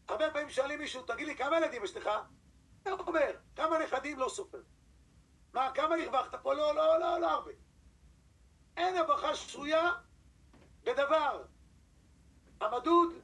הרבה 0.09 0.31
פעמים 0.31 0.51
שואלים 0.51 0.79
מישהו, 0.79 1.03
תגיד 1.03 1.27
לי, 1.27 1.37
כמה 1.37 1.57
ילדים 1.57 1.85
יש 1.85 1.97
לך? 1.97 2.11
הוא 2.85 2.99
אומר, 3.07 3.31
כמה 3.57 3.79
נכדים 3.79 4.19
לא 4.19 4.29
סופר. 4.29 4.63
מה, 5.53 5.71
כמה 5.75 5.95
הרווחת 5.95 6.35
פה? 6.43 6.55
לא, 6.55 6.75
לא, 6.75 7.01
לא, 7.01 7.21
לא 7.21 7.31
הרבה. 7.31 7.53
אין 8.77 8.97
הברכה 8.97 9.35
שרויה 9.35 9.91
בדבר 10.85 11.45
המדוד, 12.61 13.15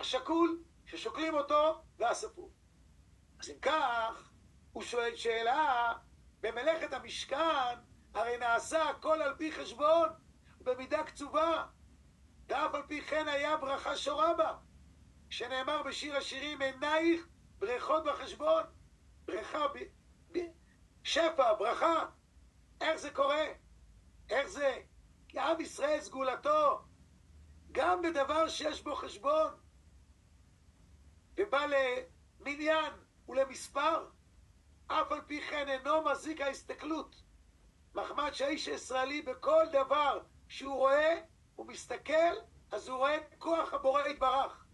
השקול, 0.00 0.62
ששוקלים 0.86 1.34
אותו, 1.34 1.82
והספור. 1.98 2.50
אז 3.40 3.50
אם 3.50 3.58
כך, 3.62 4.30
הוא 4.72 4.82
שואל 4.82 5.16
שאלה, 5.16 5.92
במלאכת 6.40 6.92
המשכן, 6.92 7.78
הרי 8.14 8.36
נעשה 8.36 8.88
הכל 8.88 9.22
על 9.22 9.34
פי 9.38 9.52
חשבון. 9.52 10.08
במידה 10.62 11.04
קצובה, 11.04 11.66
ואף 12.48 12.74
על 12.74 12.82
פי 12.86 13.02
כן 13.02 13.28
היה 13.28 13.56
ברכה 13.56 13.96
שורה 13.96 14.34
בה, 14.34 14.56
שנאמר 15.30 15.82
בשיר 15.82 16.16
השירים, 16.16 16.62
עינייך 16.62 17.28
ברכות 17.58 18.04
בחשבון, 18.04 18.62
ברכה, 19.24 19.68
ב, 19.68 19.78
ב, 20.32 20.38
שפע, 21.04 21.54
ברכה. 21.54 22.06
איך 22.80 22.96
זה 22.96 23.10
קורה? 23.10 23.44
איך 24.30 24.46
זה? 24.46 24.82
כי 25.28 25.38
עם 25.38 25.60
ישראל 25.60 26.00
סגולתו, 26.00 26.80
גם 27.72 28.02
בדבר 28.02 28.48
שיש 28.48 28.82
בו 28.82 28.94
חשבון, 28.94 29.52
ובא 31.36 31.66
למניין 32.40 32.92
ולמספר, 33.28 34.08
אף 34.86 35.12
על 35.12 35.20
פי 35.26 35.40
כן 35.40 35.68
אינו 35.68 36.04
מזיק 36.04 36.40
ההסתכלות. 36.40 37.22
מחמד 37.94 38.30
שהאיש 38.32 38.68
הישראלי 38.68 39.22
בכל 39.22 39.64
דבר 39.72 40.20
שהוא 40.48 40.74
רואה, 40.74 41.20
הוא 41.56 41.66
מסתכל, 41.66 42.34
אז 42.72 42.88
הוא 42.88 42.98
רואה 42.98 43.16
כוח 43.38 43.74
הבורא 43.74 44.02
יתברך. 44.02 44.64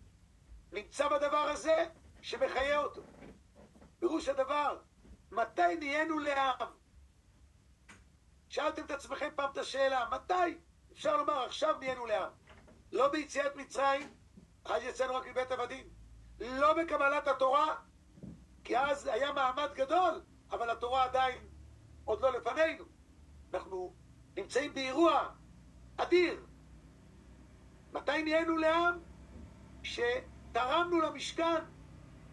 נמצא 0.73 1.09
בדבר 1.09 1.37
הזה 1.37 1.87
שמחיה 2.23 2.79
אותו. 2.79 3.03
פירוש 3.99 4.29
הדבר, 4.29 4.79
מתי 5.31 5.77
נהיינו 5.79 6.19
לעם? 6.19 6.69
שאלתם 8.49 8.85
את 8.85 8.91
עצמכם 8.91 9.29
פעם 9.37 9.51
את 9.53 9.59
השאלה, 9.59 10.09
מתי? 10.13 10.59
אפשר 10.93 11.17
לומר, 11.17 11.45
עכשיו 11.45 11.77
נהיינו 11.79 12.07
לעם. 12.07 12.31
לא 12.93 13.09
ביציאת 13.09 13.57
מצרים, 13.57 14.15
אז 14.65 14.83
יצאנו 14.83 15.15
רק 15.15 15.27
מבית 15.27 15.51
עבדים. 15.51 15.89
לא 16.41 16.75
בקבלת 16.75 17.29
התורה, 17.29 17.77
כי 18.65 18.79
אז 18.79 19.07
היה 19.07 19.33
מעמד 19.33 19.71
גדול, 19.75 20.23
אבל 20.51 20.71
התורה 20.71 21.05
עדיין 21.05 21.39
עוד 22.05 22.21
לא 22.21 22.33
לפנינו. 22.33 22.96
אנחנו 23.57 23.95
נמצאים 24.37 24.75
באירוע 24.75 25.29
אדיר. 25.97 26.47
מתי 27.93 28.23
נהיינו 28.23 28.57
לעם? 28.57 28.99
שתרמנו 29.83 31.01
למשכן. 31.01 31.65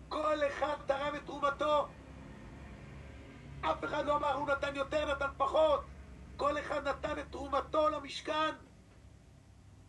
כל 0.10 0.48
אחד 0.48 0.76
תרם 0.88 1.16
את 1.16 1.26
תרומתו. 1.26 1.88
אף 3.62 3.84
אחד 3.84 4.06
לא 4.06 4.18
אמר 4.18 4.34
הוא 4.34 4.48
נתן 4.48 4.76
יותר, 4.76 5.16
נתן 5.16 5.30
פחות. 5.38 5.84
כל 6.38 6.60
אחד 6.60 6.88
נתן 6.88 7.20
את 7.20 7.32
תרומתו 7.32 7.90
למשכן. 7.90 8.56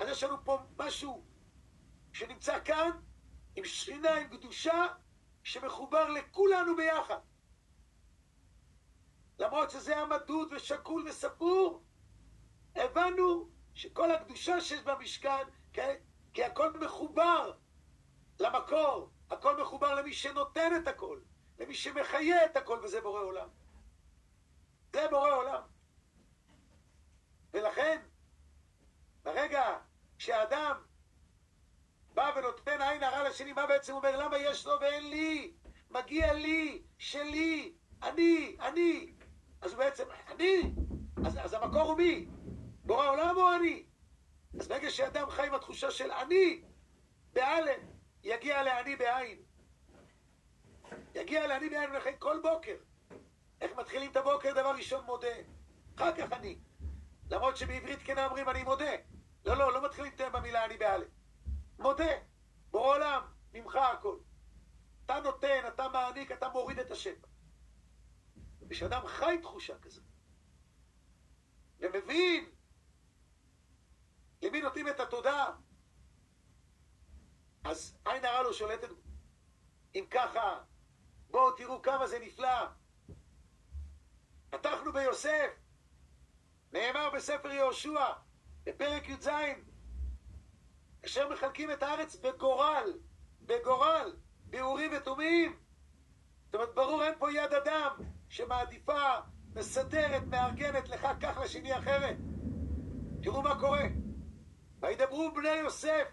אז 0.01 0.09
יש 0.09 0.23
לנו 0.23 0.45
פה 0.45 0.59
משהו 0.79 1.25
שנמצא 2.13 2.59
כאן, 2.65 2.91
עם 3.57 3.65
שכינה, 3.65 4.15
עם 4.15 4.29
קדושה, 4.29 4.87
שמחובר 5.43 6.09
לכולנו 6.09 6.77
ביחד. 6.77 7.19
למרות 9.39 9.71
שזה 9.71 9.97
היה 9.97 10.07
מדוד 10.07 10.53
ושקול 10.53 11.09
וספור, 11.09 11.83
הבנו 12.77 13.49
שכל 13.75 14.11
הקדושה 14.11 14.61
שיש 14.61 14.81
במשכן, 14.81 15.45
כן? 15.73 15.95
כי 16.35 16.45
הכל 16.45 16.73
מחובר 16.73 17.53
למקור, 18.41 19.11
הכל 19.31 19.63
מחובר 19.63 19.95
למי 19.95 20.13
שנותן 20.13 20.71
את 20.83 20.89
הכל, 20.89 21.19
למי 21.59 21.75
שמחיה 21.75 22.45
את 22.45 22.57
הכל, 22.57 22.81
וזה 22.83 23.01
בורא 23.01 23.21
עולם. 23.21 23.49
זה 24.93 25.09
בורא 25.11 25.31
עולם. 25.31 25.63
ולכן, 27.53 28.03
ברגע 29.23 29.79
שהאדם 30.19 30.77
בא 32.15 32.33
ונותן 32.37 32.83
עין 32.83 33.03
הרע 33.03 33.29
לשני, 33.29 33.53
מה 33.53 33.67
בעצם 33.67 33.93
אומר? 33.93 34.17
למה 34.17 34.39
יש 34.39 34.67
לו 34.67 34.81
ואין 34.81 35.11
לי? 35.11 35.53
מגיע 35.91 36.33
לי, 36.33 36.83
שלי, 36.99 37.75
אני, 38.03 38.57
אני. 38.61 39.14
אז 39.65 39.73
הוא 39.73 39.79
בעצם, 39.79 40.05
אני? 40.29 40.75
אז, 41.27 41.39
אז 41.45 41.53
המקור 41.55 41.83
הוא 41.83 41.97
מי? 41.97 42.27
בורא 42.85 43.09
עולם 43.09 43.37
או 43.37 43.55
אני? 43.55 43.85
אז 44.61 44.69
ברגע 44.69 44.91
שאדם 44.91 45.31
חי 45.31 45.47
עם 45.47 45.55
התחושה 45.55 45.91
של 45.91 46.11
אני, 46.11 46.63
באלף, 47.33 47.81
יגיע 48.23 48.63
לאני 48.63 48.97
בעין. 48.97 49.39
יגיע 51.15 51.47
לאני 51.47 51.69
בעין 51.69 51.91
ולכן 51.91 52.13
כל 52.19 52.41
בוקר. 52.43 52.77
איך 53.61 53.77
מתחילים 53.77 54.11
את 54.11 54.17
הבוקר? 54.17 54.53
דבר 54.53 54.75
ראשון 54.77 55.05
מודה. 55.05 55.37
אחר 55.97 56.17
כך 56.17 56.33
אני. 56.33 56.59
למרות 57.31 57.57
שבעברית 57.57 57.99
כן 58.05 58.25
אומרים 58.25 58.49
אני 58.49 58.65
מודה. 58.65 58.93
לא, 59.47 59.57
לא, 59.57 59.73
לא 59.73 59.85
מתחילים 59.85 60.13
במילה 60.33 60.65
אני 60.65 60.77
באלף. 60.77 61.09
מודה. 61.79 62.13
בורא 62.71 62.97
עולם, 62.97 63.23
ממך 63.53 63.77
הכל. 63.77 64.17
אתה 65.07 65.21
נותן, 65.21 65.61
אתה 65.69 65.89
מעניק, 65.89 66.33
אתה 66.33 66.49
מוריד 66.49 66.79
את 66.79 66.91
השפע. 66.91 67.27
ושאדם 68.69 69.07
חי 69.07 69.39
תחושה 69.43 69.79
כזאת, 69.79 70.05
ומבין 71.81 72.51
למי 74.43 74.61
נותנים 74.61 74.89
את 74.89 75.01
התודה, 75.01 75.51
אז 77.65 77.99
עין 78.05 78.25
הרע 78.25 78.43
לא 78.43 78.53
שולטת. 78.53 78.89
אם 79.95 80.07
ככה, 80.11 80.61
בואו 81.31 81.53
תראו 81.53 81.83
כמה 81.83 82.07
זה 82.07 82.19
נפלא. 82.19 82.67
פתחנו 84.51 84.93
ביוסף, 84.93 85.51
נאמר 86.73 87.11
בספר 87.11 87.51
יהושע, 87.51 88.13
בפרק 88.65 89.09
י"ז, 89.09 89.29
אשר 91.05 91.29
מחלקים 91.29 91.71
את 91.71 91.83
הארץ 91.83 92.17
בגורל, 92.17 92.99
בגורל, 93.41 94.17
באורים 94.45 94.91
ותומים. 94.97 95.59
זאת 96.45 96.55
אומרת, 96.55 96.75
ברור, 96.75 97.05
אין 97.05 97.15
פה 97.19 97.33
יד 97.33 97.53
אדם 97.55 98.14
שמעדיפה, 98.35 99.15
מסדרת, 99.55 100.23
מארגנת 100.27 100.89
לך, 100.89 101.09
קח 101.21 101.39
לשני 101.39 101.79
אחרת. 101.79 102.17
תראו 103.23 103.43
מה 103.43 103.61
קורה. 103.61 103.85
וידברו 104.81 105.35
בני 105.35 105.49
יוסף 105.55 106.09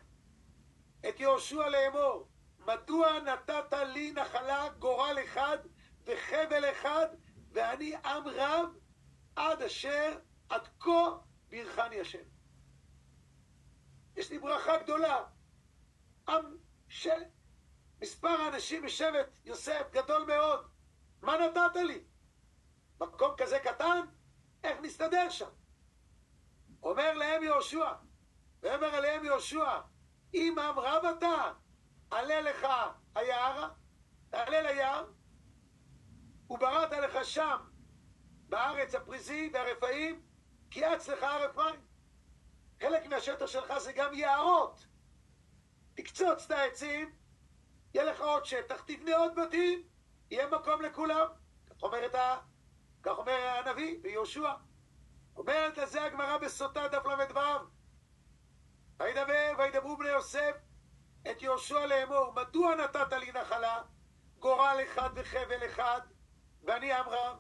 את 1.10 1.20
יהושע 1.20 1.70
לאמור, 1.70 2.28
מדוע 2.60 3.20
נתת 3.20 3.74
לי 3.94 4.12
נחלה 4.12 4.70
גורל 4.80 5.18
אחד 5.26 5.58
וחבל 6.06 6.72
אחד, 6.72 7.08
ואני 7.52 7.96
עם 7.96 8.28
רב 8.28 8.70
עד 9.36 9.62
אשר 9.62 10.18
עד 10.50 10.68
כה 10.80 11.10
בירכני 11.50 12.00
השם. 12.00 12.24
יש 14.16 14.32
לי 14.32 14.40
ברכה 14.40 14.78
גדולה. 14.78 15.24
עם 16.28 16.58
של 16.90 17.22
מספר 18.02 18.28
האנשים 18.28 18.82
בשבט 18.82 19.38
יוסף 19.46 19.84
גדול 19.92 20.24
מאוד. 20.24 20.68
מה 21.22 21.38
נתת 21.38 21.76
לי? 21.76 22.11
מקום 23.08 23.36
כזה 23.38 23.60
קטן? 23.60 24.02
איך 24.64 24.80
נסתדר 24.82 25.30
שם? 25.30 25.50
אומר 26.84 27.14
להם 27.14 27.44
יהושע, 27.44 27.94
ואומר 28.62 28.96
עליהם 28.96 29.26
יהושע, 29.26 29.80
אם 30.34 30.56
עם 30.60 30.80
רב 30.80 31.06
אתה, 31.06 31.54
עלה 32.12 32.42
לך 32.42 32.68
היער, 33.16 33.70
תעלה 34.30 34.62
ליער, 34.62 35.06
ובראת 36.50 36.92
לך 36.92 37.26
שם, 37.26 37.58
בארץ 38.50 38.96
הפריזי 38.96 39.50
והרפאים, 39.54 40.22
כי 40.72 40.86
אץ 40.86 41.10
לך 41.10 41.24
הר 41.24 41.46
אפרים. 41.46 41.82
חלק 42.82 43.06
מהשטח 43.08 43.46
שלך 43.46 43.78
זה 43.78 43.94
גם 43.94 44.14
יערות. 44.14 44.86
תקצוץ 45.94 46.46
את 46.46 46.52
העצים, 46.52 47.16
יהיה 47.94 48.06
לך 48.06 48.22
עוד 48.22 48.46
שטח, 48.46 48.82
תבנה 48.82 49.16
עוד 49.18 49.36
בתים, 49.36 49.84
יהיה 50.32 50.48
מקום 50.48 50.82
לכולם. 50.82 51.28
כך, 51.70 51.84
אומרת. 51.84 52.16
כך 53.04 53.18
אומר 53.18 53.62
הנביא 53.66 54.00
ביהושע. 54.02 54.54
אומרת 55.36 55.78
על 55.78 55.86
זה 55.86 56.04
הגמרא 56.04 56.38
בסוטה 56.38 56.88
דף 56.88 57.06
ל"ו. 57.06 57.40
וידבר 59.00 59.54
וידברו 59.58 59.98
בני 59.98 60.10
יוסף 60.10 60.56
את 61.32 61.42
יהושע 61.42 61.86
לאמור, 61.86 62.34
מדוע 62.34 62.76
נתת 62.76 63.14
לי 63.14 63.32
נחלה, 63.32 63.82
גורל 64.40 64.80
אחד 64.84 65.10
וחבל 65.16 65.66
אחד, 65.66 66.02
ואני 66.64 66.94
עם 66.94 67.06
רב? 67.10 67.38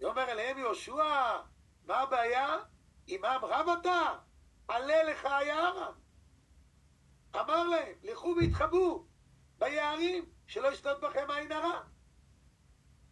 ואומר 0.00 0.30
אליהם 0.30 0.58
יהושע, 0.58 1.36
מה 1.84 1.96
הבעיה? 1.96 2.56
אם 3.08 3.24
עם 3.24 3.44
רב 3.44 3.68
אתה, 3.80 4.14
עלה 4.68 5.02
לך 5.02 5.24
היערה. 5.24 5.90
אמר 7.34 7.64
להם, 7.64 7.92
לכו 8.02 8.34
והתחבאו 8.40 9.06
ביערים, 9.58 10.24
שלא 10.46 10.72
ישתות 10.72 11.00
בכם 11.00 11.30
עין 11.30 11.52
הרע. 11.52 11.82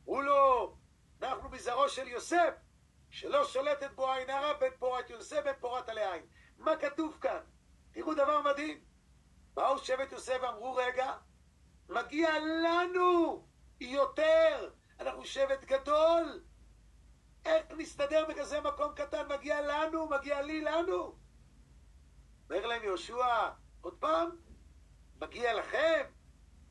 אמרו 0.05 0.23
לו, 0.23 0.77
אנחנו 1.23 1.49
מזרעו 1.49 1.89
של 1.89 2.09
יוסף, 2.09 2.55
שלא 3.11 3.45
שולטת 3.45 3.91
בו 3.95 4.13
עין 4.13 4.31
הרע 4.31 4.53
בין 4.53 4.73
פורת 4.79 5.11
יוסף 5.11 5.41
בין 5.45 5.55
פורת 5.61 5.89
עלי 5.89 6.13
עין. 6.13 6.23
מה 6.59 6.77
כתוב 6.77 7.19
כאן? 7.21 7.41
תראו 7.93 8.15
דבר 8.15 8.43
מדהים. 8.43 8.81
באו 9.55 9.79
שבט 9.79 10.13
יוסף 10.13 10.39
ואמרו, 10.43 10.75
רגע, 10.75 11.13
מגיע 11.89 12.39
לנו 12.39 13.47
יותר, 13.81 14.71
אנחנו 15.01 15.25
שבט 15.25 15.65
גדול. 15.65 16.43
איך 17.45 17.67
נסתדר 17.77 18.25
בכזה 18.29 18.61
מקום 18.61 18.95
קטן? 18.95 19.29
מגיע 19.29 19.61
לנו, 19.61 20.09
מגיע 20.09 20.43
לי, 20.43 20.61
לנו. 20.61 21.17
אומר 22.51 22.67
להם 22.67 22.85
יהושע, 22.85 23.51
עוד 23.81 23.95
פעם, 23.99 24.31
מגיע 25.21 25.55
לכם, 25.55 26.03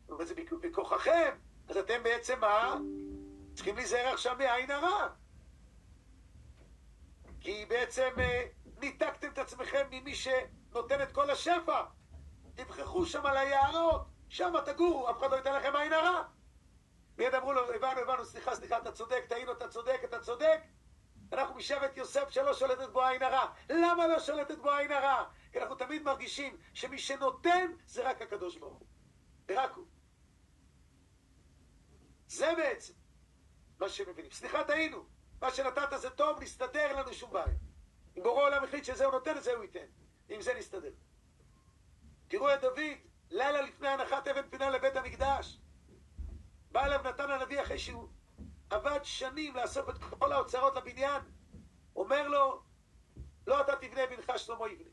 אבל 0.09 0.25
זה 0.25 0.35
בכוחכם, 0.61 1.37
אז 1.67 1.77
אתם 1.77 2.03
בעצם 2.03 2.39
מה? 2.39 2.77
צריכים 3.53 3.75
להיזהר 3.75 4.13
עכשיו 4.13 4.35
מעין 4.37 4.71
הרע. 4.71 5.07
כי 7.39 7.65
בעצם 7.65 8.09
אה, 8.19 8.45
ניתקתם 8.81 9.27
את 9.27 9.37
עצמכם 9.37 9.87
ממי 9.91 10.15
שנותן 10.15 11.01
את 11.01 11.11
כל 11.11 11.29
השפע. 11.29 11.83
תבחחו 12.55 13.05
שם 13.05 13.25
על 13.25 13.37
היערות, 13.37 14.07
שם 14.29 14.53
תגורו, 14.65 15.09
אף 15.09 15.19
אחד 15.19 15.31
לא 15.31 15.35
ייתן 15.35 15.55
לכם 15.55 15.75
עין 15.75 15.93
הרע. 15.93 16.23
מיד 17.17 17.35
אמרו 17.35 17.53
לו, 17.53 17.73
הבנו, 17.73 18.01
הבנו, 18.01 18.25
סליחה, 18.25 18.55
סליחה, 18.55 18.77
אתה 18.77 18.91
צודק, 18.91 19.25
טעינו, 19.29 19.51
אתה 19.51 19.67
צודק, 19.67 20.01
אתה 20.03 20.19
צודק. 20.19 20.59
אנחנו 21.33 21.55
משבט 21.55 21.97
יוסף 21.97 22.29
שלא 22.29 22.53
שולטת 22.53 22.89
בו 22.89 23.01
עין 23.01 23.23
הרע. 23.23 23.53
למה 23.69 24.07
לא 24.07 24.19
שולטת 24.19 24.57
בו 24.57 24.71
עין 24.71 24.91
הרע? 24.91 25.23
כי 25.51 25.59
אנחנו 25.59 25.75
תמיד 25.75 26.03
מרגישים 26.03 26.57
שמי 26.73 26.97
שנותן 26.97 27.71
זה 27.85 28.09
רק 28.09 28.21
הקדוש 28.21 28.57
ברוך 28.57 28.77
הוא. 28.77 28.87
ורק 29.49 29.71
הוא. 29.75 29.85
זה 32.27 32.53
בעצם 32.57 32.93
מה 33.79 33.89
שמבינים. 33.89 34.31
סליחה, 34.31 34.63
טעינו. 34.63 35.05
מה 35.41 35.51
שנתת 35.51 35.99
זה 36.01 36.09
טוב, 36.09 36.41
נסתדר, 36.41 36.79
אין 36.79 36.97
לנו 36.97 37.13
שום 37.13 37.31
בעיה. 37.31 37.55
אם 38.17 38.23
בורא 38.23 38.41
העולם 38.41 38.63
החליט 38.63 38.85
שזה 38.85 39.05
הוא 39.05 39.13
נותן, 39.13 39.39
זה 39.39 39.53
הוא 39.53 39.63
ייתן. 39.63 39.85
עם 40.29 40.41
זה 40.41 40.53
נסתדר. 40.53 40.91
תראו 42.27 42.53
את 42.53 42.61
דוד, 42.61 42.79
לילה 43.31 43.61
לפני 43.61 43.87
הנחת 43.87 44.27
אבן 44.27 44.49
פינה 44.49 44.69
לבית 44.69 44.95
המקדש. 44.95 45.59
בא 46.71 46.85
אליו 46.85 47.01
נתן 47.03 47.31
הנביא 47.31 47.61
אחרי 47.61 47.79
שהוא 47.79 48.07
עבד 48.69 48.99
שנים 49.03 49.55
לאסוף 49.55 49.89
את 49.89 49.97
כל 49.97 50.31
האוצרות 50.31 50.75
לבניין. 50.75 51.21
אומר 51.95 52.27
לו, 52.27 52.63
לא 53.47 53.61
אתה 53.61 53.75
תבנה 53.75 54.01
בנך 54.07 54.31
שלמה 54.37 54.71
יבנה. 54.71 54.89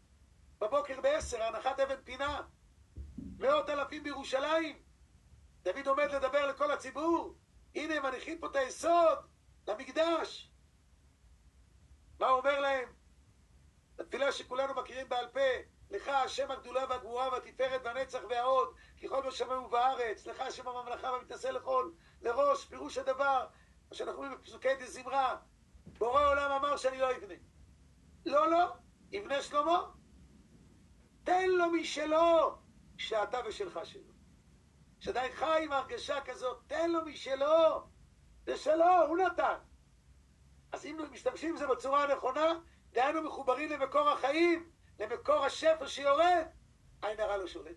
בבוקר 0.60 1.00
בעשר, 1.00 1.42
הנחת 1.42 1.80
אבן 1.80 2.02
פינה. 2.04 2.42
מאות 3.38 3.70
אלפים 3.70 4.02
בירושלים. 4.02 4.82
דוד 5.62 5.86
עומד 5.86 6.10
לדבר 6.10 6.46
לכל 6.46 6.70
הציבור. 6.70 7.34
הנה 7.74 7.94
הם 7.94 8.02
מניחים 8.02 8.38
פה 8.38 8.46
את 8.46 8.56
היסוד 8.56 9.18
למקדש. 9.68 10.50
מה 12.20 12.28
הוא 12.28 12.38
אומר 12.38 12.60
להם? 12.60 12.88
התפילה 13.98 14.32
שכולנו 14.32 14.74
מכירים 14.74 15.08
בעל 15.08 15.28
פה, 15.28 15.40
לך 15.90 16.08
השם 16.08 16.50
הגדולה 16.50 16.84
והגבורה 16.88 17.28
והתפארת 17.32 17.80
והנצח 17.84 18.20
וההוד, 18.30 18.74
כי 18.96 19.08
כל 19.08 19.26
בשמיים 19.26 19.62
ובארץ, 19.62 20.26
לך 20.26 20.40
השם 20.40 20.68
הממלכה 20.68 21.12
והמתנשא 21.12 21.48
לכל, 21.48 21.90
לראש, 22.22 22.64
פירוש 22.64 22.98
הדבר, 22.98 23.46
מה 23.88 23.94
שאנחנו 23.94 24.18
רואים 24.18 24.32
בפסוקי 24.32 24.74
דזמרה, 24.74 25.36
בורא 25.98 26.26
עולם 26.28 26.50
אמר 26.50 26.76
שאני 26.76 26.98
לא 26.98 27.16
אבנה. 27.16 27.34
לא, 28.26 28.50
לא, 28.50 28.66
יבנה 29.12 29.42
שלמה. 29.42 29.90
תן 31.24 31.48
לו 31.48 31.70
משלו, 31.70 32.58
שאתה 32.96 33.38
ושלך 33.46 33.80
שלו. 33.84 34.09
שעדיין 35.00 35.32
חי 35.32 35.64
עם 35.64 35.72
הרגשה 35.72 36.20
כזאת, 36.20 36.62
תן 36.66 36.90
לו 36.90 37.04
משלו, 37.04 37.88
זה 38.46 38.56
שלו, 38.56 39.06
הוא 39.08 39.18
נתן. 39.18 39.58
אז 40.72 40.86
אם 40.86 40.98
משתמשים 41.12 41.54
בזה 41.54 41.66
בצורה 41.66 42.04
הנכונה, 42.04 42.52
דהיינו 42.92 43.22
מחוברים 43.22 43.70
למקור 43.70 44.08
החיים, 44.08 44.70
למקור 44.98 45.44
השפע 45.44 45.88
שיורד, 45.88 46.46
עין 47.02 47.20
הרע 47.20 47.36
לא 47.36 47.46
שולטת. 47.46 47.76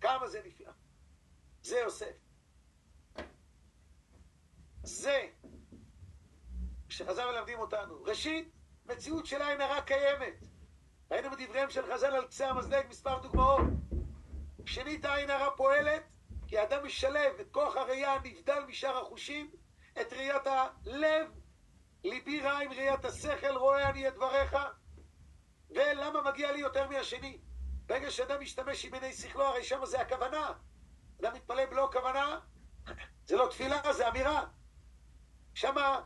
כמה 0.00 0.28
זה 0.28 0.42
נפלא. 0.44 0.72
זה 1.62 1.78
יוסף. 1.78 2.16
זה 4.82 5.28
שחז"ל 6.88 7.30
מלמדים 7.32 7.58
אותנו. 7.58 8.02
ראשית, 8.02 8.52
מציאות 8.86 9.26
של 9.26 9.42
עין 9.42 9.60
הרע 9.60 9.80
קיימת. 9.80 10.44
ראינו 11.10 11.30
בדבריהם 11.30 11.70
של 11.70 11.94
חז"ל 11.94 12.14
על 12.14 12.26
קצה 12.26 12.50
המזלג 12.50 12.86
מספר 12.88 13.18
דוגמאות. 13.18 13.81
שנית, 14.66 15.04
העין 15.04 15.30
הרע 15.30 15.56
פועלת 15.56 16.02
כי 16.46 16.58
האדם 16.58 16.86
משלב 16.86 17.32
את 17.40 17.46
כוח 17.50 17.76
הראייה 17.76 18.12
הנבדל 18.12 18.64
משאר 18.68 18.98
החושים, 18.98 19.50
את 20.00 20.12
ראיית 20.12 20.42
הלב, 20.46 21.26
ליבי 22.04 22.40
רע 22.40 22.58
עם 22.58 22.72
ראיית 22.72 23.04
השכל, 23.04 23.56
רואה 23.56 23.90
אני 23.90 24.08
את 24.08 24.14
דבריך, 24.14 24.56
ולמה 25.70 26.22
מגיע 26.30 26.52
לי 26.52 26.58
יותר 26.58 26.88
מהשני? 26.88 27.40
ברגע 27.86 28.10
שאדם 28.10 28.40
משתמש 28.40 28.84
עם 28.84 28.94
עיני 28.94 29.12
שכלו, 29.12 29.44
הרי 29.44 29.64
שם 29.64 29.86
זה 29.86 30.00
הכוונה. 30.00 30.52
אדם 31.20 31.34
מתפלל 31.34 31.66
בלא 31.66 31.88
כוונה, 31.92 32.40
זה 33.28 33.36
לא 33.36 33.48
תפילה, 33.50 33.92
זה 33.92 34.08
אמירה. 34.08 34.44
שמה 35.54 36.00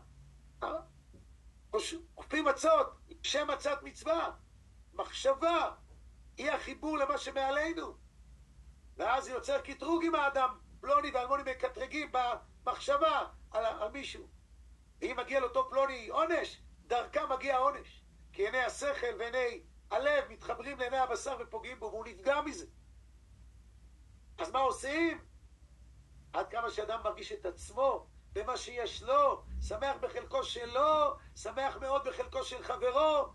אוכפים 2.16 2.44
מצות, 2.44 2.86
שם 3.22 3.46
מצת 3.52 3.82
מצווה, 3.82 4.30
מחשבה, 4.94 5.70
היא 6.36 6.50
החיבור 6.50 6.98
למה 6.98 7.18
שמעלינו. 7.18 8.05
ואז 8.97 9.28
יוצר 9.28 9.61
קטרוג 9.61 10.05
עם 10.05 10.14
האדם, 10.14 10.59
פלוני 10.80 11.11
ואלמוני 11.11 11.42
מקטרגים 11.42 12.12
במחשבה 12.12 13.26
על, 13.51 13.88
מישהו. 13.92 14.26
ואם 15.01 15.16
מגיע 15.18 15.40
לאותו 15.40 15.68
פלוני 15.70 16.09
עונש, 16.09 16.62
דרכה 16.86 17.26
מגיע 17.26 17.59
עונש. 17.59 18.03
כי 18.32 18.42
עיני 18.42 18.62
השכל 18.62 19.14
ועיני 19.18 19.61
הלב 19.90 20.24
מתחברים 20.28 20.78
לעיני 20.78 20.99
הבשר 20.99 21.36
ופוגעים 21.40 21.80
בו, 21.80 21.86
והוא 21.86 22.07
נפגע 22.07 22.40
מזה. 22.40 22.66
אז 24.38 24.51
מה 24.51 24.61
עושים? 24.61 25.20
עד 26.32 26.49
כמה 26.49 26.70
שאדם 26.70 27.01
מרגיש 27.05 27.32
את 27.32 27.47
עצמו 27.47 28.07
במה 28.32 28.57
שיש 28.57 29.03
לו, 29.03 29.42
שמח 29.62 29.97
בחלקו 30.01 30.44
שלו, 30.44 31.16
שמח 31.36 31.76
מאוד 31.76 32.09
בחלקו 32.09 32.44
של 32.44 32.62
חברו, 32.62 33.28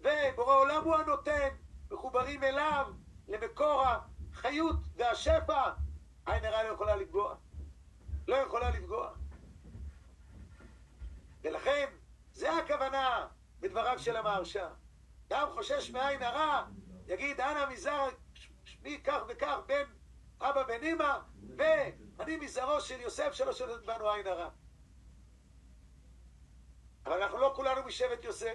ובורא 0.00 0.56
עולם 0.56 0.84
הוא 0.84 0.94
הנותן, 0.94 1.48
מחוברים 1.90 2.44
אליו, 2.44 2.86
למקור 3.28 3.84
החיות 4.32 4.76
והשפע, 5.12 5.70
עין 6.26 6.44
הרע 6.44 6.62
לא 6.62 6.68
יכולה 6.68 6.96
לפגוע. 6.96 7.34
לא 8.28 8.36
יכולה 8.36 8.70
לפגוע. 8.70 9.12
ולכן, 11.42 11.86
זה 12.32 12.52
הכוונה 12.52 13.28
בדבריו 13.60 13.98
של 13.98 14.16
המהרש"א. 14.16 14.68
אדם 15.28 15.48
חושש 15.54 15.90
מעין 15.90 16.22
הרע, 16.22 16.66
יגיד, 17.06 17.40
אנא 17.40 17.70
מזר 17.70 18.08
שמי 18.64 19.00
כך 19.04 19.22
וכך 19.28 19.58
בן 19.66 19.84
אבא 20.40 20.62
בן 20.62 20.84
אמא, 20.84 21.18
ואני 21.56 22.36
מזרעו 22.36 22.80
של 22.80 23.00
יוסף 23.00 23.32
שלא 23.32 23.52
שולט 23.52 23.84
בנו 23.84 24.10
עין 24.10 24.26
הרע. 24.26 24.48
אבל 27.06 27.22
אנחנו 27.22 27.38
לא 27.38 27.52
כולנו 27.56 27.82
משבט 27.86 28.24
יוסף. 28.24 28.54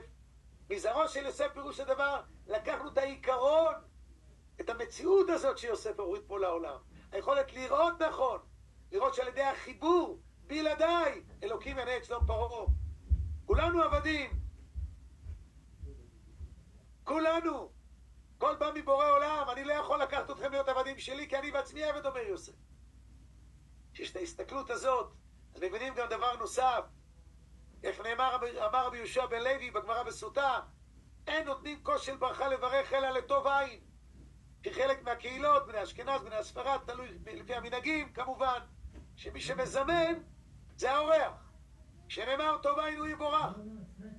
מזרעו 0.70 1.08
של 1.08 1.26
יוסף 1.26 1.54
פירוש 1.54 1.80
הדבר, 1.80 2.22
לקחנו 2.48 2.90
את 2.90 2.98
העיקרון, 2.98 3.74
את 4.62 4.70
המציאות 4.70 5.30
הזאת 5.30 5.58
שיוסף 5.58 6.00
הוריד 6.00 6.22
פה 6.28 6.40
לעולם. 6.40 6.78
היכולת 7.12 7.54
לראות 7.54 8.02
נכון, 8.02 8.40
לראות 8.92 9.14
שעל 9.14 9.28
ידי 9.28 9.44
החיבור, 9.44 10.22
בלעדיי, 10.48 11.24
אלוקים 11.44 11.80
ינהל 11.80 11.98
את 11.98 12.06
שלום 12.06 12.26
פרעה. 12.28 12.66
כולנו 13.46 13.84
עבדים. 13.84 14.32
כולנו. 17.04 17.72
כל 18.38 18.56
בא 18.56 18.72
מבורא 18.76 19.10
עולם, 19.10 19.46
אני 19.52 19.64
לא 19.64 19.74
יכול 19.74 20.02
לקחת 20.02 20.32
אתכם 20.32 20.52
להיות 20.52 20.70
עבדים 20.70 21.00
שלי, 21.00 21.30
כי 21.30 21.38
אני 21.38 21.52
בעצמי 21.52 21.84
עבד, 21.84 22.06
אומר 22.06 22.18
יוסף. 22.18 22.54
כשיש 23.94 24.12
את 24.12 24.16
ההסתכלות 24.16 24.70
הזאת, 24.70 25.14
אז 25.56 25.62
מבינים 25.62 25.94
גם 25.94 26.08
דבר 26.10 26.36
נוסף. 26.36 26.84
איך 27.84 28.00
נאמר, 28.00 28.36
אמר 28.66 28.88
רבי 28.88 28.98
יהושע 28.98 29.26
בן 29.26 29.42
לוי 29.44 29.72
בגמרא 29.72 30.04
בסוטה, 30.04 30.60
אין 31.28 31.46
נותנים 31.46 31.84
כוס 31.84 32.02
של 32.02 32.18
ברכה 32.18 32.48
לברך 32.48 32.94
אלא 32.94 33.10
לטוב 33.10 33.48
עין. 33.48 33.87
כי 34.64 34.74
חלק 34.74 35.04
מהקהילות, 35.04 35.68
בני 35.68 35.84
אשכנז, 35.84 36.22
בני 36.22 36.36
הספרד, 36.36 36.80
תלוי 36.86 37.08
לפי 37.26 37.56
המנהגים, 37.56 38.14
כמובן, 38.14 38.60
שמי 39.16 39.42
שמזמן 39.42 40.14
זה 40.76 40.92
האורח. 40.92 41.34
כשנאמר 42.08 42.58
טוב 42.58 42.80
עין 42.80 43.00
הוא 43.00 43.08
יבורך, 43.08 43.56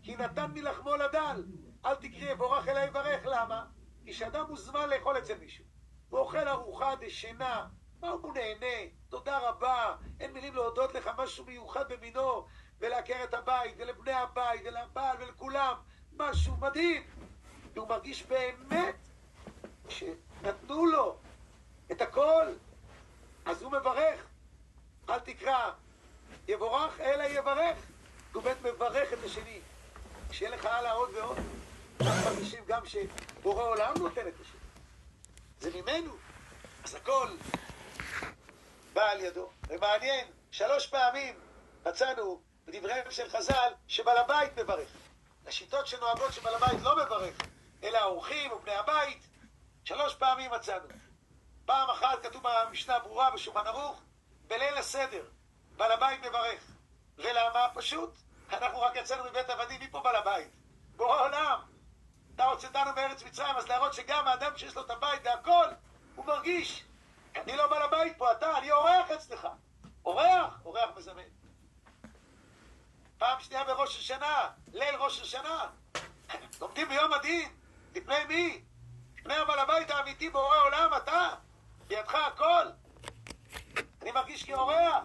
כי 0.03 0.16
נתן 0.16 0.51
מלחמו 0.55 0.97
לדל. 0.97 1.45
אל 1.84 1.95
תקראי 1.95 2.30
יבורך 2.30 2.68
אלא 2.68 2.80
יברך, 2.80 3.26
למה? 3.26 3.66
כי 4.05 4.12
כשאדם 4.12 4.47
מוזמן 4.49 4.89
לאכול 4.89 5.18
אצל 5.18 5.39
מישהו, 5.39 5.64
ואוכל 6.11 6.49
ארוחה 6.49 6.95
דשנה, 7.01 7.66
מה 8.01 8.09
הוא 8.11 8.34
נהנה? 8.34 8.91
תודה 9.09 9.39
רבה, 9.49 9.97
אין 10.20 10.32
מילים 10.32 10.55
להודות 10.55 10.95
לך, 10.95 11.11
משהו 11.18 11.45
מיוחד 11.45 11.93
במינו, 11.93 12.47
ולעקר 12.80 13.24
את 13.24 13.34
הבית, 13.34 13.74
ולבני 13.78 14.12
הבית, 14.12 14.62
ולבעל, 14.64 15.16
ולכולם, 15.20 15.74
משהו 16.12 16.57
מדהים. 16.57 17.03
והוא 17.74 17.89
מרגיש 17.89 18.26
באמת 18.26 19.09
שנתנו 20.43 20.86
לו 20.86 21.16
את 21.93 22.01
הכל, 22.01 22.47
אז 23.45 23.62
הוא 23.62 23.72
מברך. 23.72 24.20
אל 25.09 25.18
תקרא 25.18 25.70
יבורך, 26.49 27.01
אלא 27.01 27.24
יברך. 27.24 27.76
הוא 28.32 28.43
באמת 28.43 28.62
מברך 28.62 29.12
את 29.12 29.18
השני. 29.24 29.61
שיהיה 30.32 30.51
לך 30.51 30.64
הלאה 30.64 30.93
עוד 30.93 31.11
ועוד. 31.14 31.39
אנחנו 32.01 32.30
מרגישים 32.30 32.64
גם 32.66 32.82
שבורא 32.86 33.64
עולם 33.64 33.95
נותן 33.99 34.28
את 34.28 34.41
השני. 34.41 34.61
זה 35.61 35.70
ממנו. 35.80 36.16
אז 36.84 36.95
הכל 36.95 37.28
בא 38.93 39.11
על 39.11 39.20
ידו. 39.20 39.51
ומעניין, 39.68 40.26
שלוש 40.51 40.86
פעמים 40.86 41.34
מצאנו 41.86 42.41
בדבריהם 42.66 43.11
של 43.11 43.28
חז"ל 43.28 43.72
שבעל 43.89 44.16
הבית 44.16 44.59
מברך. 44.59 44.89
השיטות 45.47 45.86
שנוהגות 45.86 46.32
שבעל 46.32 46.55
הבית 46.55 46.82
לא 46.82 46.97
מברך, 47.05 47.34
אלא 47.82 47.99
האורחים 47.99 48.53
ובני 48.53 48.74
הבית, 48.74 49.22
שלוש 49.89 50.14
פעמים 50.14 50.51
מצאנו. 50.51 50.89
פעם 51.64 51.91
אחת 51.91 52.22
כתוב 52.22 52.43
במשנה 52.43 52.99
ברורה 52.99 53.30
בשולחן 53.30 53.66
ערוך, 53.66 54.03
בליל 54.47 54.76
הסדר, 54.78 55.24
בעל 55.76 55.93
הבית 55.93 56.20
מברך. 56.20 56.62
ולמה? 57.18 57.68
פשוט, 57.74 58.11
אנחנו 58.53 58.80
רק 58.80 58.97
יצאנו 58.97 59.24
מבית 59.24 59.51
עבדים, 59.51 59.80
מי 59.80 59.91
פה 59.91 60.01
בעל 60.01 60.16
הבית? 60.16 60.49
בורא 60.97 61.20
עולם. 61.20 61.61
אתה 62.34 62.45
הוצאתנו 62.45 62.91
מארץ 62.97 63.22
מצרים, 63.22 63.57
אז 63.57 63.68
להראות 63.68 63.95
שגם 63.95 64.28
האדם 64.28 64.57
שיש 64.57 64.76
לו 64.76 64.82
את 64.82 64.91
הבית 64.91 65.20
והכל, 65.24 65.66
הוא 66.14 66.24
מרגיש. 66.24 66.84
אני 67.36 67.57
לא 67.57 67.66
בעל 67.66 67.82
הבית 67.82 68.18
פה, 68.18 68.32
אתה, 68.32 68.59
אני 68.59 68.72
אורח 68.72 69.11
אצלך. 69.11 69.49
אורח, 70.05 70.61
אורח 70.64 70.91
מזמן. 70.97 71.22
פעם 73.18 73.41
שנייה 73.41 73.64
בראש 73.64 73.99
השנה, 73.99 74.51
ליל 74.72 74.95
ראש 74.95 75.20
השנה. 75.20 75.66
לומדים 76.61 76.89
ביום 76.89 77.12
הדין, 77.12 77.53
לפני 77.95 78.24
מי? 78.24 78.68
לפני 79.29 79.41
הבעל 79.41 79.59
הבית 79.59 79.91
האמיתי 79.91 80.31
בורא 80.31 80.57
עולם, 80.64 80.91
אתה, 80.97 81.29
בידך 81.89 82.14
הכל. 82.14 82.66
אני 84.03 84.12
מרגיש 84.12 84.45
כאורח. 84.45 85.05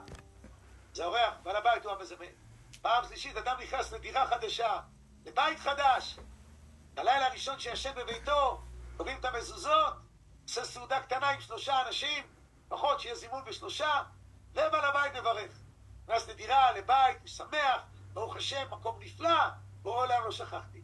זה 0.93 1.05
אורח, 1.05 1.34
בעל 1.43 1.55
הבית 1.55 1.86
הוא 1.86 1.93
המזמן. 1.93 2.26
פעם 2.82 3.03
שלישית, 3.07 3.38
אדם 3.38 3.57
נכנס 3.63 3.91
לדירה 3.91 4.28
חדשה, 4.28 4.80
לבית 5.26 5.59
חדש. 5.59 6.19
בלילה 6.93 7.28
הראשון 7.28 7.59
שישן 7.59 7.91
בביתו, 7.95 8.61
קובעים 8.97 9.19
את 9.19 9.26
המזוזות, 9.26 9.93
עושה 10.43 10.65
סעודה 10.65 10.99
קטנה 10.99 11.30
עם 11.30 11.41
שלושה 11.41 11.88
אנשים, 11.88 12.24
לפחות 12.67 12.99
שיהיה 12.99 13.15
זימון 13.15 13.45
בשלושה, 13.45 14.03
ובעל 14.51 14.86
הבית 14.86 15.15
מברך. 15.15 15.51
נכנס 16.03 16.28
לדירה, 16.28 16.71
לבית, 16.71 17.24
משמח, 17.24 17.82
ברוך 18.13 18.36
השם, 18.36 18.67
מקום 18.71 18.99
נפלא, 18.99 19.49
בורא 19.82 19.97
עולם 19.97 20.24
לא 20.24 20.32
שכחתי. 20.32 20.82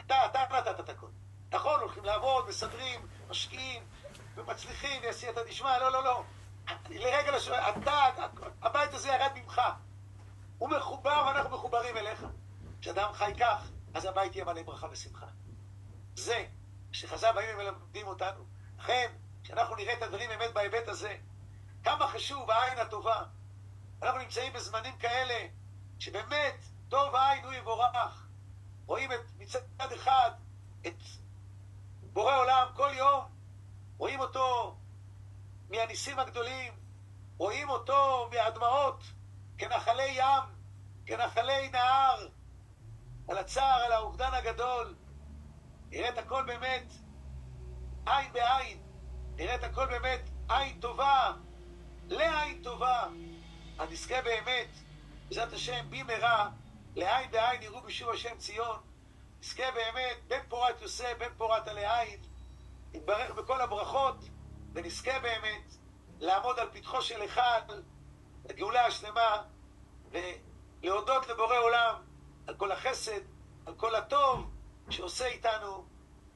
אתה, 0.00 0.26
אתה 0.26 0.40
נתת 0.50 0.80
את 0.80 0.88
הכל. 0.88 1.19
נכון, 1.52 1.80
הולכים 1.80 2.04
לעבוד, 2.04 2.48
מסדרים, 2.48 3.06
משקיעים, 3.28 3.82
ומצליחים, 4.34 5.02
ועשייתא 5.02 5.44
דשמיא, 5.48 5.78
לא, 5.78 5.92
לא, 5.92 6.04
לא. 6.04 6.24
לרגע 6.90 7.30
לא 7.30 7.40
שואל, 7.40 7.58
אתה, 7.58 8.06
הבית 8.62 8.94
הזה 8.94 9.08
ירד 9.08 9.30
ממך. 9.34 9.60
הוא 10.58 10.70
מחובר 10.70 11.24
ואנחנו 11.26 11.50
מחוברים 11.50 11.96
אליך. 11.96 12.26
כשאדם 12.80 13.12
חי 13.12 13.32
כך, 13.40 13.68
אז 13.94 14.04
הבית 14.04 14.34
יהיה 14.36 14.44
מלא 14.44 14.62
ברכה 14.62 14.86
ושמחה. 14.90 15.26
זה 16.14 16.46
שחז"ל 16.92 17.32
באים 17.32 17.48
ומלמדים 17.54 18.06
אותנו. 18.06 18.44
לכן, 18.78 19.12
כשאנחנו 19.44 19.76
נראה 19.76 19.92
את 19.94 20.02
הדברים 20.02 20.28
באמת 20.28 20.54
בהיבט 20.54 20.88
הזה, 20.88 21.16
כמה 21.84 22.08
חשוב 22.08 22.50
העין 22.50 22.78
הטובה. 22.78 23.22
אנחנו 24.02 24.18
נמצאים 24.18 24.52
בזמנים 24.52 24.98
כאלה, 24.98 25.46
שבאמת, 25.98 26.56
טוב 26.88 27.14
העין 27.14 27.44
הוא 27.44 27.52
יבורך. 27.52 28.26
רואים 28.86 29.12
את, 29.12 29.20
מצד 29.38 29.92
אחד 29.92 30.30
את 30.86 30.94
בורא 32.12 32.36
עולם 32.36 32.66
כל 32.74 32.90
יום, 32.94 33.24
רואים 33.98 34.20
אותו 34.20 34.76
מהניסים 35.70 36.18
הגדולים, 36.18 36.72
רואים 37.38 37.68
אותו 37.68 38.28
מהדמעות, 38.32 39.02
כנחלי 39.58 40.08
ים, 40.08 40.42
כנחלי 41.06 41.68
נהר, 41.68 42.28
על 43.28 43.38
הצער, 43.38 43.82
על 43.84 43.92
האובדן 43.92 44.34
הגדול. 44.34 44.94
נראה 45.90 46.08
את 46.08 46.18
הכל 46.18 46.44
באמת 46.46 46.92
עין 48.06 48.32
בעין, 48.32 48.82
נראה 49.36 49.54
את 49.54 49.64
הכל 49.64 49.86
באמת 49.86 50.20
עין 50.48 50.80
טובה, 50.80 51.32
לעין 52.08 52.62
טובה. 52.62 53.08
הנזכה 53.78 54.22
באמת, 54.22 54.68
בעזרת 55.28 55.52
השם, 55.52 55.90
במהרה, 55.90 56.50
לעין 56.96 57.30
בעין 57.30 57.62
יראו 57.62 57.80
בשוב 57.80 58.10
השם 58.10 58.36
ציון. 58.38 58.89
נזכה 59.40 59.70
באמת, 59.70 60.16
בן 60.28 60.40
פורת 60.48 60.82
יוסף, 60.82 61.14
בן 61.18 61.34
פורת 61.36 61.68
עלי 61.68 61.86
עין, 61.86 62.20
נתברך 62.94 63.30
בכל 63.30 63.60
הברכות, 63.60 64.16
ונזכה 64.72 65.20
באמת 65.20 65.74
לעמוד 66.18 66.58
על 66.58 66.68
פתחו 66.72 67.02
של 67.02 67.24
אחד, 67.24 67.62
לגאולה 68.48 68.86
השלמה, 68.86 69.42
ולהודות 70.10 71.26
לבורא 71.26 71.58
עולם 71.58 71.94
על 72.46 72.54
כל 72.56 72.72
החסד, 72.72 73.20
על 73.66 73.74
כל 73.74 73.94
הטוב 73.94 74.50
שעושה 74.90 75.26
איתנו, 75.26 75.86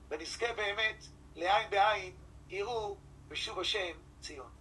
ונזכה 0.08 0.52
באמת 0.56 1.04
לעין 1.34 1.70
בעין, 1.70 2.16
יראו 2.48 2.96
בשוב 3.28 3.60
השם 3.60 3.96
ציון. 4.20 4.53